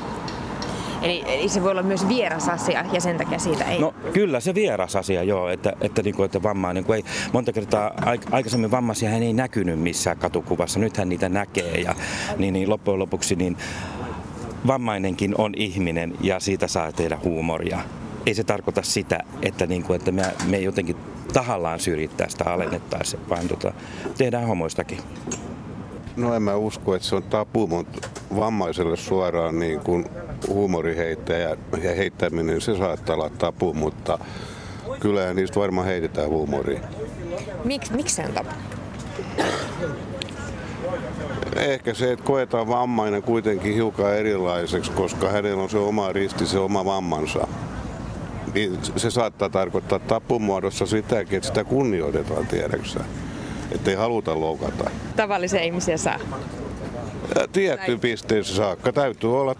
[1.02, 3.80] Eli, eli se voi olla myös vieras asia, ja sen takia siitä ei...
[3.80, 7.52] No kyllä se vieras asia joo, että, että, niin kuin, että vammainen, kun ei, monta
[7.52, 11.94] kertaa aik- aikaisemmin vammaisia hän ei näkynyt missään katukuvassa, nythän niitä näkee ja
[12.38, 13.56] niin, niin loppujen lopuksi niin
[14.66, 17.78] vammainenkin on ihminen ja siitä saa tehdä huumoria.
[18.26, 20.96] Ei se tarkoita sitä, että, niin kuin, että me, me jotenkin
[21.32, 23.72] tahallaan syrjittäisiin tai alennettaisiin, vaan tota,
[24.18, 24.98] tehdään homoistakin.
[26.16, 30.06] No en mä usko, että se on tabu, mutta vammaiselle suoraan niin kuin
[30.48, 34.18] huumoriheittäjä ja heittäminen, se saattaa olla tabu, mutta
[35.00, 36.80] kyllähän niistä varmaan heitetään huumoria.
[37.64, 38.50] Mik, miksi se on tabu?
[41.56, 46.58] Ehkä se, että koetaan vammainen kuitenkin hiukan erilaiseksi, koska hänellä on se oma risti, se
[46.58, 47.48] oma vammansa.
[48.54, 53.00] Niin se saattaa tarkoittaa tapun muodossa sitäkin, että sitä kunnioitetaan, tiedäksä.
[53.72, 54.90] Että ei haluta loukata.
[55.16, 56.18] Tavallisia ihmisiä saa.
[57.34, 59.54] Ja Tiettyyn pisteeseen saakka täytyy olla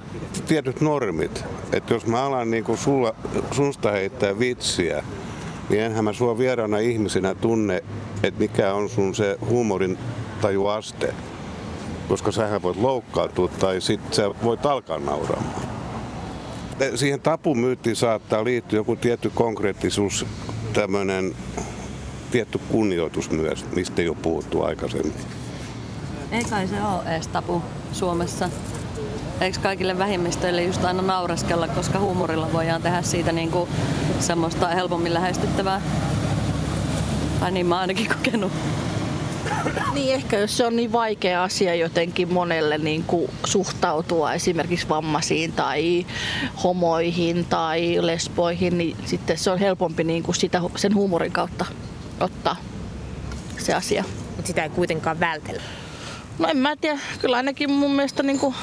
[0.48, 1.44] tietyt normit.
[1.72, 3.14] Että jos mä alan niin kuin sulla,
[3.50, 5.04] sunsta heittää vitsiä,
[5.68, 7.84] niin enhän mä sua vieraana ihmisenä tunne,
[8.22, 9.98] että mikä on sun se huumorin
[10.40, 11.14] tajuaste.
[12.08, 15.73] Koska sähän voit loukkaantua tai sit sä voit alkaa nauramaan.
[16.94, 20.26] Siihen tapumyyttiin saattaa liittyä joku tietty konkreettisuus,
[20.72, 21.36] tämmöinen
[22.30, 25.14] tietty kunnioitus myös, mistä ole puhuttu aikaisemmin.
[26.30, 27.62] Ei kai se ole edes tapu
[27.92, 28.50] Suomessa.
[29.40, 33.68] Eikö kaikille vähemmistöille just aina naureskella, koska huumorilla voidaan tehdä siitä niinku
[34.20, 35.80] semmoista helpommin lähestyttävää?
[37.40, 38.52] Tai niin mä ainakin kokenut.
[39.94, 45.52] Niin ehkä jos se on niin vaikea asia jotenkin monelle niin kuin suhtautua esimerkiksi vammaisiin
[45.52, 46.06] tai
[46.64, 51.66] homoihin tai lesboihin, niin sitten se on helpompi niin kuin sitä, sen huumorin kautta
[52.20, 52.56] ottaa
[53.58, 54.04] se asia.
[54.36, 55.62] Mutta sitä ei kuitenkaan vältellä.
[56.38, 58.54] No en mä tiedä, kyllä ainakin mun mielestä niin kuin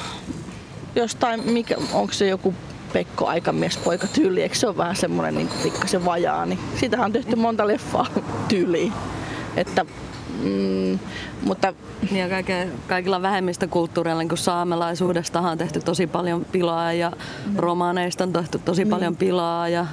[0.94, 2.54] jostain, mikä, onko se joku
[2.92, 7.12] Pekko aikamies poika tyyli, eikö se ole vähän semmoinen niin pikkasen vajaa, niin siitähän on
[7.12, 8.06] tehty monta leffaa
[8.48, 8.92] tyyliin.
[9.56, 9.86] Että,
[10.42, 10.98] mm,
[11.42, 11.74] mutta
[12.12, 17.12] Ja kaikke, kaikilla vähemmistökulttuureilla, niin kuin saamelaisuudestahan on tehty tosi paljon pilaa ja
[17.56, 19.68] romaaneista on tehty tosi paljon pilaa.
[19.68, 19.86] Ja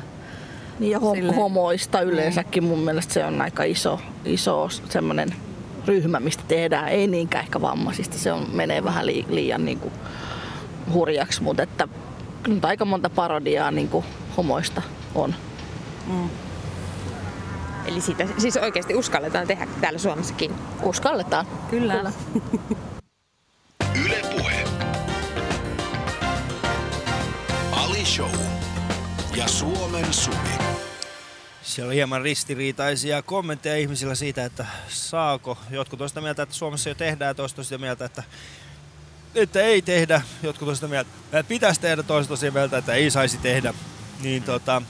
[0.80, 1.36] Niin ja hom- Silleen.
[1.36, 5.30] homoista yleensäkin mun mielestä se on aika iso, iso semmoinen
[5.86, 6.88] ryhmä, mistä tehdään.
[6.90, 9.94] Ei niinkään ehkä vammaisista, se on, menee vähän li- liian niin kuin
[10.94, 11.88] hurjaksi, mutta että
[12.62, 14.06] aika monta parodiaa niin kuin
[14.38, 14.82] homoista
[15.16, 15.36] on.
[17.86, 20.52] Eli sitä siis oikeasti uskalletaan tehdä täällä Suomessakin.
[20.84, 21.46] Uskalletaan.
[21.70, 21.94] kyllä.
[21.94, 22.12] kyllä.
[24.06, 24.64] Yle Puhe.
[27.72, 28.36] Ali Show.
[29.36, 30.50] Ja Suomen Suvi.
[31.62, 35.58] Siellä on hieman ristiriitaisia kommentteja ihmisillä siitä, että saako.
[35.70, 38.24] Jotkut on sitä mieltä, että Suomessa jo tehdään, ja toiset on sitä mieltä, että,
[39.36, 40.22] että ei tehdä.
[40.44, 43.74] Jotkut on sitä mieltä, että pitäisi tehdä, toiset on sitä mieltä, että ei saisi tehdä.
[44.22, 44.82] Niin tota,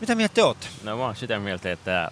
[0.00, 0.66] mitä mieltä te olette?
[0.84, 2.10] No mä oon sitä mieltä, että,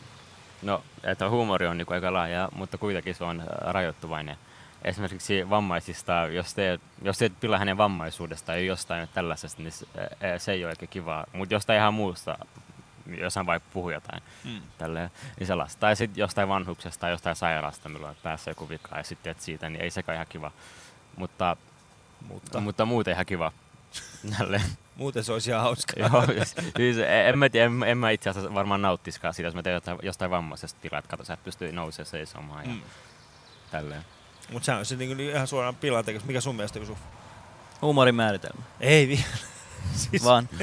[0.62, 4.37] no, että huumori on niin aika laaja, mutta kuitenkin se on äh, rajoittuvainen.
[4.84, 9.87] esimerkiksi vammaisista, jos teet, jos teet pilaa hänen vammaisuudesta ja jostain tällaisesta, niin se,
[10.20, 11.24] ää, se ei ole oikein kivaa.
[11.32, 12.39] Mutta jostain ihan muusta,
[13.20, 14.61] jos hän vaikka puhuu jotain, Mm.
[14.78, 15.80] tälleen, niin sellaista.
[15.80, 19.41] Tai sitten jostain vanhuksesta tai jostain sairaasta, milloin on päässä joku vika ja sitten teet
[19.45, 20.51] siitä, niin ei sekaan ihan kiva.
[21.16, 21.57] Mutta,
[22.28, 22.61] Mutta.
[22.61, 23.53] mutta muuten ihan kiva.
[24.39, 24.62] Tälleen.
[24.97, 26.09] Muuten se olisi ihan hauskaa.
[26.12, 26.97] Joo, siis- siis
[27.29, 30.31] en, mä tiedä, en, en mä itse asiassa varmaan nauttiskaan siitä, jos mä teen jostain
[30.31, 32.81] vammaisesta tilaa, että kato, sä et pysty nousemaan seisomaan ja Mm.
[33.70, 34.03] tälleen.
[34.53, 36.27] Mutta se on se niinku ihan suoraan pilan tekemistä.
[36.27, 36.99] Mikä sun mielestä Jusu?
[37.83, 38.62] Huumorin määritelmä.
[38.81, 39.22] Ei vielä.
[40.11, 40.49] siis Vaan.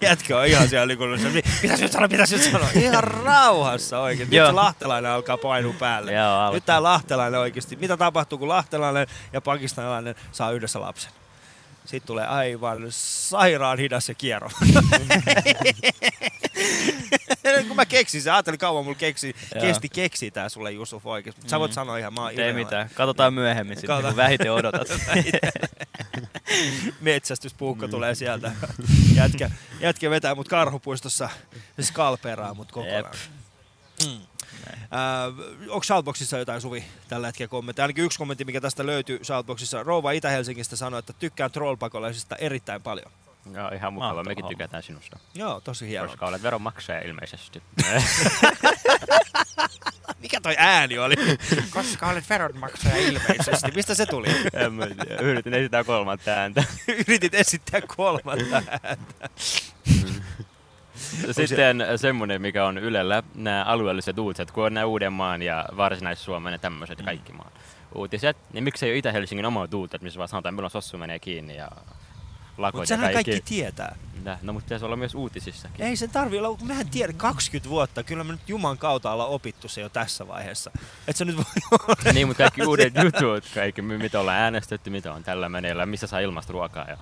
[0.00, 1.28] Jätkä on ihan siellä se,
[1.62, 2.68] mitä nyt sanoa, mitä nyt sanoa.
[2.74, 4.26] Ihan rauhassa oikein.
[4.28, 4.46] Nyt Joo.
[4.46, 6.12] se lahtelainen alkaa painua päälle.
[6.12, 6.52] Joo, alkaa.
[6.54, 7.76] Nyt tää lahtelainen oikeasti.
[7.76, 11.12] Mitä tapahtuu, kun lahtelainen ja pakistanilainen saa yhdessä lapsen?
[11.84, 14.50] Sitten tulee aivan sairaan hidas se kierro.
[17.68, 21.40] kun mä keksin sen, ajattelin kauan mulla keksi, kesti keksi tää sulle Jusuf oikeesti.
[21.40, 21.74] Mut Sä voit Mm.
[21.74, 22.90] sanoa ihan, mä oon Ei mitään.
[22.94, 24.14] Katsotaan myöhemmin sitten, Katsotaan.
[24.14, 24.88] kun vähiten odotat.
[27.00, 27.90] Metsästyspuukko Mm.
[27.90, 28.52] tulee sieltä.
[29.14, 31.28] Jätkä, jätkä vetää mut karhupuistossa
[31.80, 33.14] skalperaa mut kokonaan.
[34.06, 34.20] Mm.
[34.70, 37.84] Äh, onko Shoutboxissa jotain Suvi tällä hetkellä kommentteja?
[37.84, 39.82] Ainakin yksi kommentti, mikä tästä löytyy Shoutboxissa.
[39.82, 43.12] Rouva Itä-Helsingistä sanoi, että tykkään trollpakolaisista erittäin paljon.
[43.54, 44.08] Joo, ihan mukava.
[44.08, 44.56] Mahtava Mekin homma.
[44.56, 45.18] tykätään sinusta.
[45.34, 46.08] Joo, tosi hienoa.
[46.08, 47.62] Koska olet veronmaksaja ilmeisesti.
[50.22, 51.14] Mikä toi ääni oli?
[51.70, 53.70] Koska olet veronmaksaja ilmeisesti.
[53.74, 54.28] Mistä se tuli?
[54.54, 55.22] en mä tiedä.
[55.22, 56.64] Yritin esittää kolmatta ääntä.
[57.08, 59.28] Yritit esittää kolmatta ääntä.
[61.32, 66.58] Sitten semmoinen, mikä on Ylellä, nämä alueelliset uutiset, kun on nämä Uudenmaan ja Varsinais-Suomen ja
[66.58, 67.04] tämmöiset Mm.
[67.04, 67.52] kaikki maan
[67.94, 71.68] uutiset, niin miksei ole Itä-Helsingin omat uutiset, missä vaan sanotaan, milloin sossu menee kiinni ja
[72.58, 73.14] lakot Mutta kaikki.
[73.14, 73.96] kaikki tietää.
[74.24, 75.86] Nä, No mutta pitäisi olla myös uutisissakin.
[75.86, 79.30] Ei sen tarvi olla, kun mehän tiedän 20 vuotta, kyllä me nyt Juman kautta ollaan
[79.30, 80.70] opittu se jo tässä vaiheessa.
[81.08, 81.96] Et se nyt voi olla.
[82.14, 86.06] niin, mutta kaikki uudet jutut, kaikki mi- mitä ollaan äänestetty, mitä on tällä meneillä, missä
[86.06, 86.84] saa ilmasta ruokaa.
[86.88, 86.96] Ja...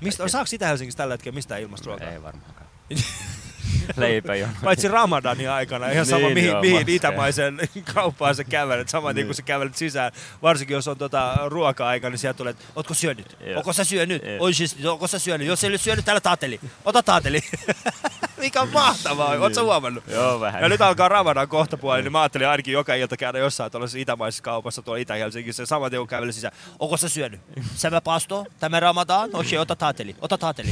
[0.00, 2.10] Mistä, saako Itä-Helsingissä tällä hetkellä mistään ilmasta ruokaa?
[2.10, 2.65] Ei varmaankaan.
[3.96, 4.46] Leipä jo.
[4.64, 6.94] Paitsi Ramadanin aikana, ihan sama Niin, mihin, joo, mihin maksaa.
[6.94, 7.58] itämaisen
[7.94, 9.14] kauppaan sä kävelet, sama niin.
[9.16, 9.26] Niin.
[9.26, 10.12] kuin sä kävelet sisään.
[10.42, 13.36] Varsinkin jos on tota ruoka-aika, niin sieltä tulee, että ootko syönyt?
[13.40, 13.58] Joo.
[13.58, 14.22] Onko sä syönyt?
[14.40, 15.46] Oi siis, onko sä syönyt?
[15.46, 16.60] Jos ei ole syönyt, täällä taateli.
[16.84, 17.40] Ota taateli.
[18.36, 20.04] Mikä on mahtavaa, oot sä huomannut?
[20.08, 20.62] Joo, vähän.
[20.62, 24.42] Ja nyt alkaa Ramadan kohtapuoli, niin mä ajattelin ainakin joka ilta käydä jossain tuollaisessa itämaisessa
[24.42, 25.62] kaupassa tuolla Itä-Helsingissä.
[25.62, 27.40] Ja saman tien kun kävelin sisään, onko sä syönyt?
[27.82, 30.70] Tämä pasto, tämä Ramadan, okei, ota taateli, ota taateli.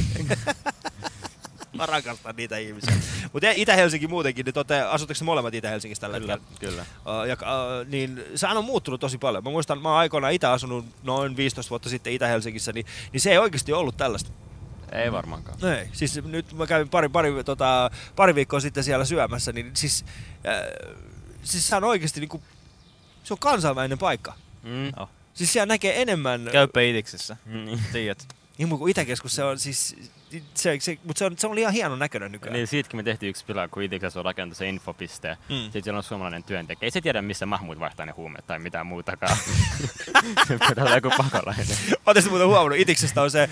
[1.75, 2.95] Mä rakastan niitä ihmisiä.
[3.33, 6.71] Mutta Itä-Helsinki muutenkin, niin tote, asutteko te molemmat Itä-Helsingissä tällä Kyllä, hetkellä?
[6.71, 6.85] kyllä.
[7.21, 9.43] Uh, ja, uh, niin sehän on muuttunut tosi paljon.
[9.43, 13.31] Mä muistan, mä oon aikoinaan itse asunut noin 15 vuotta sitten Itä-Helsingissä, niin, niin se
[13.31, 14.31] ei oikeasti ollut tällaista.
[14.91, 15.77] Ei varmaankaan.
[15.77, 20.05] Ei, siis nyt mä kävin pari, pari, tota, pari viikkoa sitten siellä syömässä, niin siis,
[20.47, 20.95] äh,
[21.43, 22.43] siis se on oikeasti niinku,
[23.23, 24.33] se on kansainvälinen paikka.
[24.63, 24.91] Mm.
[24.99, 25.09] Oh.
[25.33, 26.49] Siis siellä näkee enemmän...
[26.51, 27.37] Käypä Itiksessä.
[27.45, 27.79] Niin.
[27.91, 28.27] Tiedät.
[28.57, 29.95] Niin kuin Itäkeskus, se on siis...
[30.53, 32.53] Se, se, mutta se on, se on ihan hienon näköinen nykyään.
[32.53, 35.37] Niin siitäkin me tehtiin yksi pila, kun Itiksessä on rakentanut se infopiste.
[35.49, 35.55] Mm.
[35.55, 36.87] Sitten siellä on suomalainen työntekijä.
[36.87, 39.37] Ei se tiedä, missä Mahmut vaihtaa ne huumeet tai mitään muutakaan.
[40.69, 41.65] Pitää olla joku pakolainen.
[42.05, 43.49] Oletteko muuten huomannut, Itiksestä on se, ää,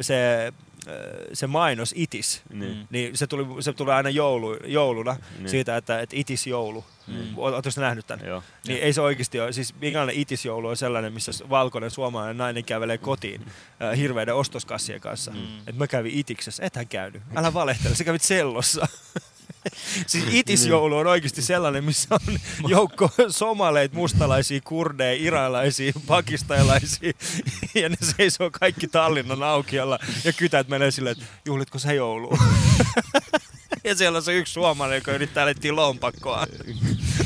[0.00, 0.52] se,
[0.88, 0.94] ää,
[1.32, 2.42] se mainos Itis.
[2.52, 2.86] Niin.
[2.90, 5.48] Niin se tuli, se tuli aina joulu, jouluna Niin.
[5.48, 6.84] siitä, että, että Itis joulu.
[7.08, 7.34] Mm.
[7.36, 8.26] Oletteko te nähnyt tämän?
[8.26, 8.42] Joo.
[8.68, 9.52] Niin ei se oikeasti ole.
[9.52, 13.46] Siis minkälainen itisjoulu on sellainen, missä valkoinen suomalainen nainen kävelee kotiin
[13.82, 15.30] äh, hirveiden ostoskassien kanssa.
[15.30, 15.58] Mm.
[15.66, 16.62] Et mä kävin itiksessä.
[16.66, 17.22] Et hän käynyt.
[17.36, 18.88] Älä valehtele, sä kävit sellossa.
[20.06, 22.38] siis itisjoulu on oikeasti sellainen, missä on
[22.68, 27.12] joukko somaleit, mustalaisia, kurdeja, iranilaisia, pakistanilaisia.
[27.82, 29.98] ja ne seisoo kaikki Tallinnan aukiolla.
[30.24, 32.38] Ja kytät menee silleen, että juhlitko sä joulua?
[33.84, 36.46] ja siellä on se yksi suomalainen, joka yrittää etsiä lompakkoa.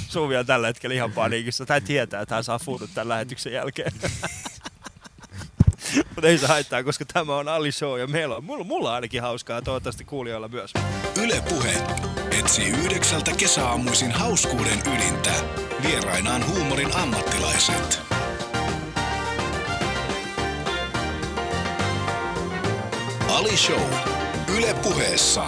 [0.09, 1.67] Suvi on tällä hetkellä ihan paniikissa.
[1.67, 3.93] Tai tietää, että hän saa fuudut tämän lähetyksen jälkeen.
[5.97, 8.95] Mutta ei se haittaa, koska tämä on Ali Show ja meillä on, mulla, mulla on
[8.95, 10.73] ainakin hauskaa toivottavasti kuulijoilla myös.
[11.23, 11.75] Yle Puhe
[12.31, 15.33] etsii yhdeksältä kesäaamuisin hauskuuden ydintä.
[15.83, 18.01] Vierainaan huumorin ammattilaiset.
[23.29, 23.93] Ali Show.
[24.57, 25.45] Yle Puheessa.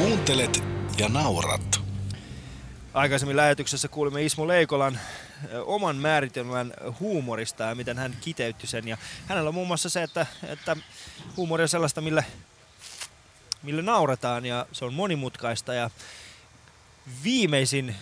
[0.00, 0.62] Kuuntelet
[0.98, 1.80] ja naurat.
[2.94, 5.00] Aikaisemmin lähetyksessä kuulimme Ismo Leikolan
[5.64, 8.88] oman määritelmän huumorista ja miten hän kiteytti sen.
[8.88, 10.76] Ja hänellä on muun muassa se, että, että
[11.36, 12.24] huumori on sellaista, mille,
[13.62, 15.90] mille nauretaan ja se on monimutkaista ja
[17.24, 17.94] viimeisin,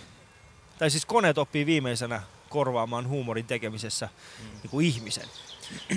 [0.77, 4.09] tai siis koneet oppii viimeisenä korvaamaan huumorin tekemisessä
[4.63, 5.27] niin kuin ihmisen.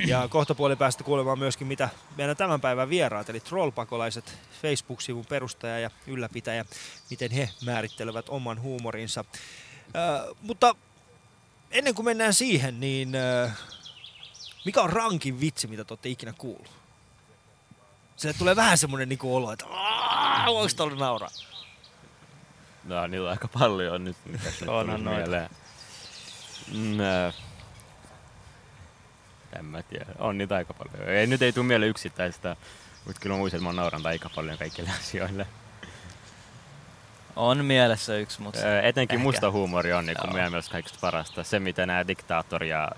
[0.06, 5.78] Ja kohta puoli päästä kuulemaan myöskin, mitä meidän tämän päivän vieraat, eli trollpakolaiset, Facebook-sivun perustaja
[5.78, 6.64] ja ylläpitäjä,
[7.10, 9.24] miten he määrittelevät oman huumorinsa.
[9.96, 10.74] Äh, mutta
[11.70, 13.58] ennen kuin mennään siihen, niin äh,
[14.64, 16.70] mikä on rankin vitsi, mitä te olette ikinä kuullut?
[18.16, 21.30] Sille tulee vähän semmonen niinku olo, että "Aa, voiko tuolla nauraa?
[22.84, 24.98] No niillä on aika paljon nyt, mitä tuli noita.
[24.98, 25.50] mieleen.
[26.72, 27.34] Mm, äh,
[29.59, 31.09] en mä tiedä, on niitä aika paljon.
[31.09, 32.57] Ei, nyt ei tule mieleen yksittäistä,
[33.07, 35.46] mutta kyllä mä muistan, että mä nauran aika paljon kaikille asioille.
[37.36, 39.22] On mielessä yksi, mutta Ö, Etenkin ehkä.
[39.22, 40.32] musta huumori on niin Joo.
[40.32, 41.44] meidän mielestä kaikista parasta.
[41.44, 42.88] Se, mitä nämä diktaattori ja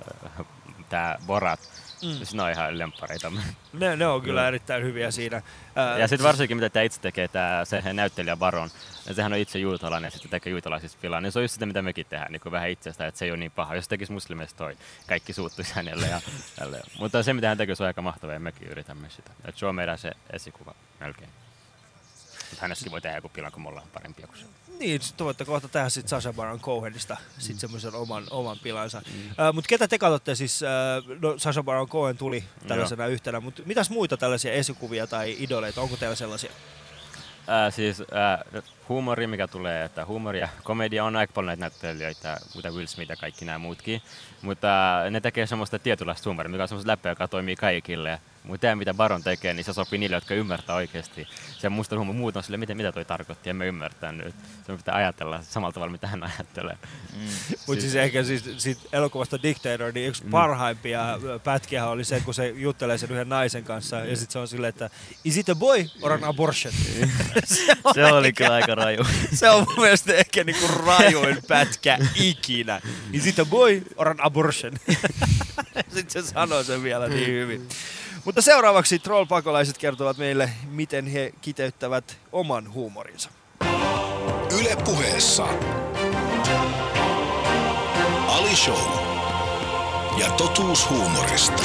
[0.88, 1.60] tämä Borat,
[2.04, 2.10] Mm.
[2.10, 2.16] mm.
[2.16, 3.32] siis ne on ihan lempareita.
[3.72, 4.48] Ne, ne on kyllä Joo.
[4.48, 5.42] erittäin hyviä siinä.
[5.76, 8.70] Ää, Ja sitten varsinkin mitä tämä itse tekee, tämä se näyttelijä Baron,
[9.06, 11.66] ja sehän on itse juutalainen ja sitten tekee juutalaisista filaa, niin se on just sitä,
[11.66, 13.74] mitä mekin tehdään, niin kuin vähän itsestä, että se ei ole niin paha.
[13.74, 14.76] Jos tekisi muslimeista toi,
[15.06, 16.20] kaikki suuttuisi hänelle ja
[16.58, 16.84] tälleen.
[16.98, 19.30] Mutta se, mitä hän tekee, se on aika mahtavaa ja mekin yritämme sitä.
[19.44, 21.30] Et se on meidän se esikuva melkein.
[22.50, 24.44] Mutta hänestäkin voi tehdä joku pilan, kun me ollaan parempia kuin se.
[24.78, 29.02] Niin, voitte kohta tehdä sit Sasha Baron Cohenista sit semmoisen oman, oman pilansa.
[29.06, 29.20] Mm.
[29.30, 33.62] Uh, mutta ketä te katsotte siis, uh, no Sasha Baron Cohen tuli tällaisena yhtenä, mutta
[33.66, 36.50] mitäs muita tällaisia esikuvia tai idoleita, onko teillä sellaisia?
[37.46, 38.44] Ää, siis ää,
[38.88, 43.10] huumori, mikä tulee, että huumori ja komedia on aika paljon näitä näyttelijöitä, kuten Will Smith
[43.10, 44.02] ja kaikki nämä muutkin.
[44.42, 48.20] Mutta ää, ne tekee semmoista tietynlaista huumoria, mikä on semmoista läppää, joka toimii kaikille.
[48.44, 51.28] Mutta tämä, mitä Baron tekee, niin se sopii niille, jotka ymmärtää oikeasti.
[51.58, 54.34] Se musta huumori muut on sille, mitä, mitä toi tarkoitti, emme ymmärtää nyt.
[54.66, 56.78] Se pitää ajatella samalla tavalla, mitä hän ajattelee.
[57.12, 57.20] Mm.
[57.66, 60.30] Mutta siis ehkä siis, siitä elokuvasta Dictator, niin yksi Mm.
[60.30, 64.48] parhaimpia pätkiä oli se, kun se juttelee sen yhden naisen kanssa, ja sitten se on
[64.48, 64.90] silleen, että
[65.24, 66.74] is it a boy or an abortion?
[67.94, 69.04] se oli kyllä aika raju.
[69.34, 72.80] se on mun mielestä ehkä niinku rajoin pätkä ikinä.
[73.12, 74.72] Is it a boy or an abortion?
[75.94, 77.68] Sitten se sanoo sen vielä niin hyvin.
[78.24, 83.30] Mutta seuraavaksi troll-pakolaiset kertovat meille, miten he kiteyttävät oman huumorinsa.
[84.60, 85.46] Yle puheessa.
[88.28, 89.14] Ali Show.
[90.18, 91.62] Ja totuus huumorista.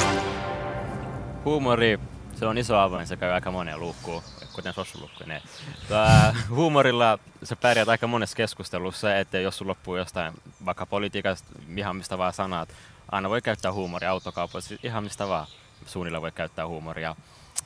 [1.44, 1.98] Huumori,
[2.34, 4.22] se on iso avain, se käy aika moneen luukkuun,
[4.52, 5.42] kuten sossulukkuineen.
[5.88, 10.34] Tää, huumorilla sä pärjät aika monessa keskustelussa, että jos sun loppuu jostain
[10.64, 12.68] vaikka politiikasta, ihan mistä vaan sanat,
[13.12, 15.46] aina voi käyttää huumoria autokaupassa, ihan mistä vaan
[15.86, 17.16] suunnilla voi käyttää huumoria.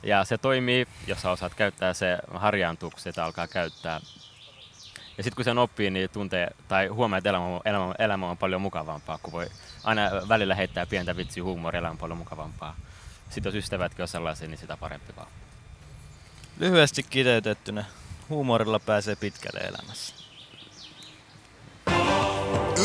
[0.03, 3.99] Ja se toimii, jos sä osaat käyttää se harjaantuu, kun sitä alkaa käyttää.
[5.17, 8.61] Ja sitten kun sen oppii, niin tuntee tai huomaa, että elämä, elämä, elämä on paljon
[8.61, 9.47] mukavampaa, kun voi
[9.83, 12.75] aina välillä heittää pientä vitsiä huumoria, elämä on paljon mukavampaa.
[13.29, 15.27] Sitten jos ystävätkin on sellaisia, niin sitä parempi vaan.
[16.59, 17.85] Lyhyesti kiteytettynä,
[18.29, 20.15] huumorilla pääsee pitkälle elämässä.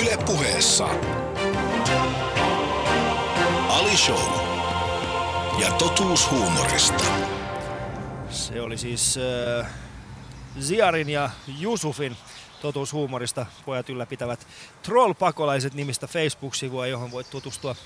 [0.00, 0.86] Yle puheessa.
[3.68, 4.50] Ali Show.
[5.60, 7.04] Ja totuus huumorista.
[8.30, 9.18] Se oli siis
[9.58, 9.70] äh,
[10.60, 12.16] Ziarin ja Jusufin
[12.62, 13.46] totuushuumorista.
[13.64, 14.46] Pojat ylläpitävät
[14.82, 17.76] Troll-pakolaiset nimistä Facebook-sivua, johon voit tutustua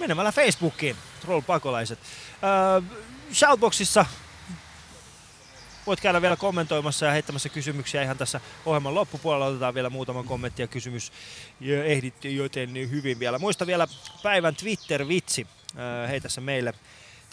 [0.00, 0.96] menemällä Facebookiin.
[1.20, 1.98] Troll-pakolaiset.
[1.98, 2.98] Äh,
[3.32, 4.06] Shoutboxissa
[5.86, 9.46] voit käydä vielä kommentoimassa ja heittämässä kysymyksiä ihan tässä ohjelman loppupuolella.
[9.46, 11.12] Otetaan vielä muutama kommentti ja kysymys.
[11.60, 13.38] Ja ehdit joten hyvin vielä.
[13.38, 13.88] Muista vielä
[14.22, 15.46] päivän Twitter-vitsi.
[15.78, 16.74] Äh, heitä se meille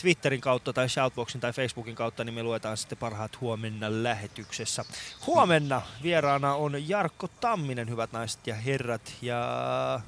[0.01, 4.85] Twitterin kautta tai Shoutboxin tai Facebookin kautta, niin me luetaan sitten parhaat huomenna lähetyksessä.
[5.27, 9.13] Huomenna vieraana on Jarkko Tamminen, hyvät naiset ja herrat.
[9.21, 10.01] Ja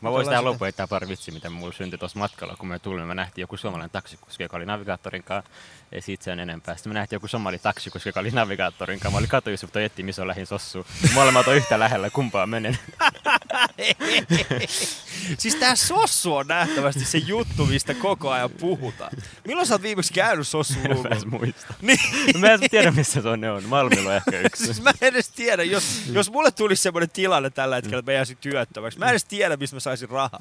[0.00, 3.06] Mä voisin tähän loppuun heittää pari vitsiä, mitä mulla syntyi tuossa matkalla, kun me tulimme.
[3.06, 5.50] Me nähtiin joku suomalainen taksikuski, joka oli navigaattorin kanssa.
[5.92, 6.74] Ei siitä sen enempää.
[6.74, 9.10] Sitten me nähtiin joku somali taksikuski, joka oli navigaattorin kanssa.
[9.10, 10.86] Mä olin katu Jusuf, toi etti, missä on lähin sossu.
[11.14, 12.78] Molemmat on yhtä lähellä, kumpaa menen.
[15.38, 19.10] siis tää Sossu on nähtävästi se juttu, mistä koko ajan puhutaan.
[19.46, 21.74] Milloin sä oot viimeksi käynyt Sossun Mä en muista.
[21.82, 22.00] Niin.
[22.40, 23.64] Mä en tiedä, missä se on, ne on.
[23.64, 24.64] Malmilla on ehkä yksi.
[24.68, 28.16] Siis mä en edes tiedä, jos, jos mulle tulisi semmoinen tilanne tällä hetkellä, että mä
[28.16, 28.98] jäisin työttömäksi.
[28.98, 30.40] Mä en edes tiedä, mistä mä saisin rahaa.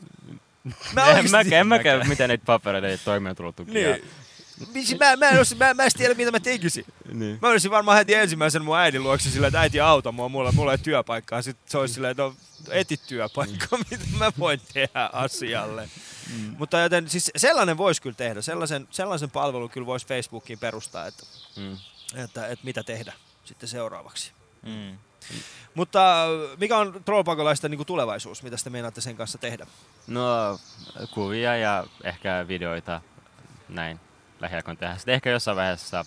[0.94, 3.74] Mä en mäkään, en mäkään, miten niitä papereita ei toimeentulotukia.
[3.74, 4.98] Niin.
[5.00, 6.86] Mä, mä, en mä, mä en tiedä, mitä mä tekisin.
[7.14, 7.40] Niin.
[7.42, 10.72] Mä olisin varmaan heti ensimmäisen mun äidin luokse silleen, että äiti auta mua, mulla, mulla
[10.72, 11.42] ei työpaikkaa.
[11.42, 12.36] Sitten se olisi silleen, että no,
[12.70, 15.90] etit työpaikkaa, mitä mä voin tehdä asialle.
[16.34, 16.56] Mm.
[16.58, 18.42] Mutta joten siis sellainen voisi kyllä tehdä.
[18.42, 21.24] Sellaisen, sellaisen palvelun kyllä voisi Facebookiin perustaa, että,
[21.58, 21.78] Mm.
[22.24, 23.14] että, että mitä tehdä
[23.46, 24.32] sitten seuraavaksi.
[24.66, 24.98] Mm.
[25.74, 28.44] Mutta mikä on trollpakolaisten niin tulevaisuus?
[28.44, 29.68] Mitä te meinaatte sen kanssa tehdä?
[30.08, 30.60] No,
[31.14, 33.02] kuvia ja ehkä videoita,
[33.70, 34.00] näin
[34.40, 34.96] lähiaikoin tehdä.
[34.96, 36.06] Sitten ehkä jossain vaiheessa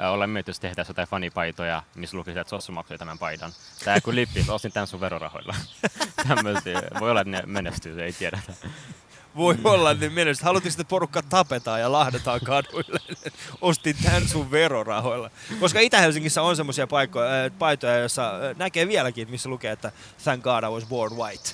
[0.00, 3.52] äh, ollaan miettinyt, jos tehtäisiin jotain fanipaitoja, missä lukisi, että Sossu maksoi tämän paidan.
[3.84, 5.54] Tää kuin lippi, ostin tämän sun verorahoilla.
[6.28, 6.82] Tämmöisiä.
[7.00, 8.52] Voi olla, että ne menestyy, ei tiedetä.
[9.36, 10.44] Voi olla, niin menestä.
[10.44, 13.00] Haluatteko, että porukka tapetaan ja lahdetaan kaduille?
[13.60, 15.30] Ostin tämän sun verorahoilla.
[15.60, 19.92] Koska Itä-Helsingissä on semmoisia paikkoja, äh, paitoja, joissa äh, näkee vieläkin, missä lukee, että
[20.24, 21.50] thank God I was born white.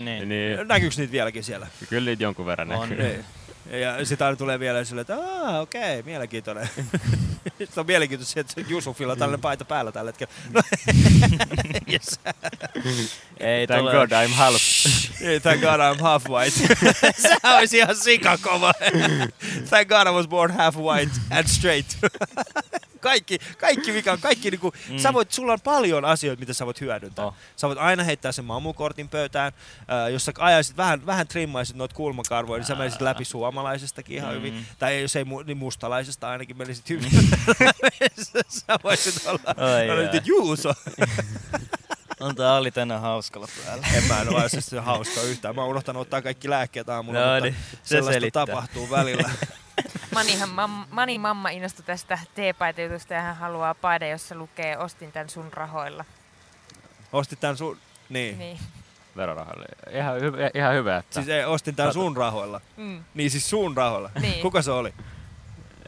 [0.00, 0.28] Niin.
[0.28, 0.68] niin.
[0.68, 1.66] Näkyykö niitä vieläkin siellä?
[1.88, 2.88] Kyllä niitä jonkun verran On.
[2.88, 3.04] näkyy.
[3.08, 3.24] Niin.
[3.70, 6.68] Ja sitä aina tulee vielä silleen, että aah, okei, mielenkiintoinen.
[7.58, 10.32] Sitten on mielenkiintoista, että Jusufilla on tällainen paita päällä tällä hetkellä.
[10.52, 10.62] No,
[11.92, 12.20] yes.
[13.40, 13.92] Ei Thank tule.
[13.92, 14.62] God I'm half.
[15.20, 16.56] Ei, Thank God I'm half white.
[17.18, 18.72] Sehän olisi ihan sikakova.
[19.68, 21.96] Thank God I was born half white and straight.
[23.06, 24.98] Kaikki, kaikki mikä on, kaikki niinku, mm.
[24.98, 27.24] sä voit, sulla on paljon asioita, mitä sä voit hyödyntää.
[27.24, 27.34] Oh.
[27.56, 31.94] Sä voit aina heittää sen mamukortin pöytään, äh, jos sä ajaisit vähän, vähän trimmaisit noita
[31.94, 34.36] kulmakarvoja, niin sä menisit läpi suomalaisestakin ihan mm.
[34.36, 34.66] hyvin.
[34.78, 37.10] Tai jos ei niin mustalaisesta ainakin menisit hyvin.
[38.48, 40.74] sä voisit olla, Ai olla nyt Juuso.
[42.20, 43.86] On tää oli tänään hauskalla päällä.
[43.94, 45.54] En mä en ole siis hauskaa yhtään.
[45.54, 48.46] Mä oon unohtanut ottaa kaikki lääkkeet aamulla, No mutta niin, se sellaista selittää.
[48.46, 49.30] tapahtuu välillä.
[50.16, 55.30] Manihan, mam, Mani mamma innostui tästä teepaitajutusta ja hän haluaa paida, jossa lukee ostin tän
[55.30, 56.04] sun rahoilla.
[57.12, 57.78] Ostit tän sun...
[58.08, 58.38] Niin.
[58.38, 58.58] Niin.
[59.16, 59.66] Verorahalle.
[59.90, 61.14] Ihan, hyvä, ihan hyvä, että...
[61.14, 62.60] Siis ei, ostin tän sun rahoilla.
[62.76, 63.04] Mm.
[63.14, 64.10] Niin siis sun rahoilla.
[64.20, 64.42] Niin.
[64.42, 64.94] Kuka se oli?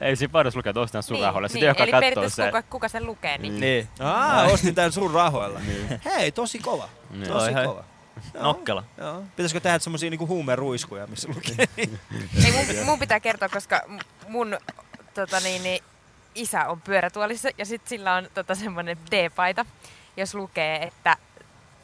[0.01, 1.49] Ei siinä paidassa lukee, että ostan sun niin, rahoille.
[1.49, 1.69] Sitten niin.
[1.69, 2.49] joka Eli katsoo periaatteessa se.
[2.49, 3.89] kuka, kuka sen lukee, niin, Niin.
[4.01, 5.61] Aa, ostin tän sun rahoilla.
[5.61, 6.01] Niin.
[6.05, 6.89] Hei, tosi kova.
[7.11, 7.29] Niin.
[7.29, 7.85] Tosi kova.
[8.35, 8.85] Joo, Nokkela.
[8.99, 9.23] Joo.
[9.37, 11.69] Pitäisikö tehdä semmosia niinku huumeruiskuja, missä lukee?
[12.45, 13.81] Ei, mun, mun pitää kertoa, koska
[14.29, 14.59] mun
[15.15, 15.85] tota niin, niin,
[16.35, 19.67] isä on pyörätuolissa ja sitten sillä on tota, semmoinen D-paita,
[20.17, 21.17] jos lukee, että,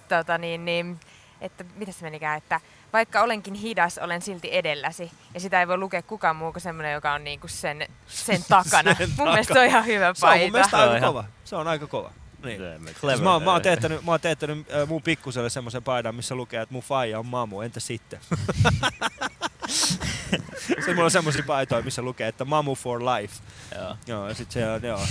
[0.09, 1.01] tota niin, niin,
[1.41, 2.61] että mitä se menikään, että
[2.93, 5.13] vaikka olenkin hidas, olen silti edelläsi.
[5.35, 8.95] Ja sitä ei voi lukea kukaan muu kuin semmoinen, joka on niinku sen, sen takana.
[8.99, 9.55] Sen mun mielestä takana.
[9.55, 10.53] se on ihan hyvä se on mun paita.
[10.53, 11.25] mielestä Se on aika kova.
[11.45, 12.11] Se on aika kova.
[12.45, 12.59] Niin.
[12.61, 15.83] Se- me- Siis mä, oon, mä, oon teettänyt, mä oon teettänyt äh, mun pikkuselle semmoisen
[15.83, 18.21] paidan, missä lukee, että mun faija on mamu, entä sitten?
[20.85, 23.35] se mulla on semmoisia paitoja, missä lukee, että mamu for life.
[23.75, 23.97] Joo.
[24.07, 25.01] Joo, ja sit se on, joo.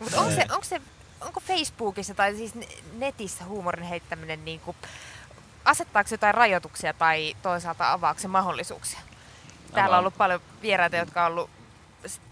[0.00, 0.80] Mutta onko se, onko se,
[1.20, 2.68] onko Facebookissa tai siis ne-
[2.98, 4.76] netissä huumorin heittäminen niin kuin,
[5.64, 9.00] asettaako se jotain rajoituksia tai toisaalta avaako se mahdollisuuksia?
[9.74, 11.50] Täällä on ollut paljon vieraita, jotka on ollut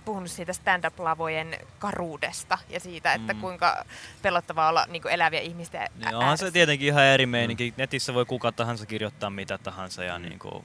[0.04, 3.40] puhunut siitä stand-up-lavojen karuudesta ja siitä, että Mm.
[3.40, 3.84] kuinka
[4.22, 6.46] pelottavaa olla niin kuin eläviä ihmisiä Niin onhan ääressä.
[6.46, 7.74] se tietenkin ihan eri meininki.
[7.76, 10.64] Netissä voi kuka tahansa kirjoittaa mitä tahansa ja niinku,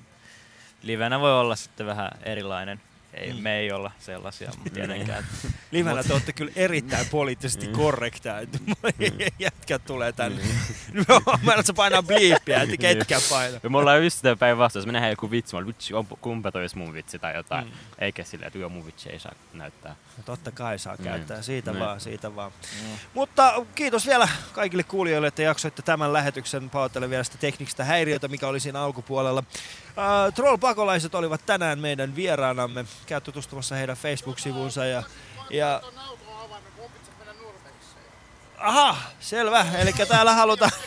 [0.83, 2.81] livenä voi olla sitten vähän erilainen.
[3.15, 3.39] Ei, Mm.
[3.43, 5.25] me ei olla sellaisia tietenkään.
[5.71, 7.73] Livenä te olette kyllä erittäin poliittisesti Mm.
[7.73, 8.39] korrektia.
[8.39, 8.57] että
[9.39, 10.41] Jätkät tulee tänne.
[11.43, 13.59] Mä en saa painaa bliippiä, että ketkä painaa.
[13.63, 16.07] Ja me ollaan just sitä päinvastoin, jos me nähdään joku vitsi, mä olen, vitsi, on-
[16.21, 17.65] kumpa toi mun vitsi tai jotain.
[17.65, 17.71] Mm.
[17.71, 17.77] Mm.
[17.99, 19.95] Eikä silleen, että joo mun vitsi ei saa näyttää.
[20.17, 21.03] No Totta kai saa Niin.
[21.03, 21.79] käyttää, siitä Niin.
[21.79, 22.51] vaan, siitä vaan.
[23.13, 26.69] Mutta kiitos vielä kaikille kuulijoille, että jaksoitte tämän lähetyksen.
[26.69, 29.43] Pahoittelen vielä sitä teknistä häiriötä, mikä oli siinä alkupuolella.
[29.97, 32.85] Uh, Troll-pakolaiset olivat tänään meidän vieraanamme.
[33.05, 35.03] Käy tutustumassa heidän Facebook-sivuunsa ja,
[35.49, 35.81] ja
[38.57, 39.65] Aha, selvä.
[39.77, 40.71] Eli täällä halutaan...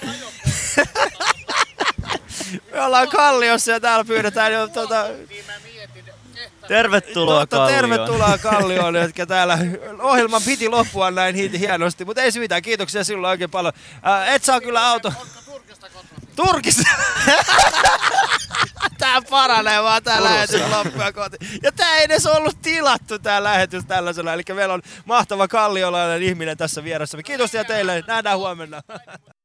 [2.73, 5.07] Me ollaan Kalliossa ja täällä pyydetään jo tuota,
[6.69, 7.81] Tervetuloa Totta, Kallioon.
[7.81, 9.59] tervetuloa Kallioon, jotka täällä
[10.01, 12.63] ohjelman piti loppua näin hi- hienosti, mutta ei se mitään.
[12.63, 13.73] Kiitoksia sinulle oikein paljon.
[14.03, 15.13] Ää, et saa kyllä auto...
[16.39, 16.83] Turkista!
[18.99, 21.37] Tää paranee vaan tää lähetys loppua kohti.
[21.63, 24.33] Ja tää ei edes ollut tilattu tää lähetys tällaisena.
[24.33, 27.23] Eli meillä on mahtava kalliolainen ihminen tässä vieressä.
[27.23, 28.05] Kiitos ja teille.
[28.07, 28.83] Nähdään huomenna.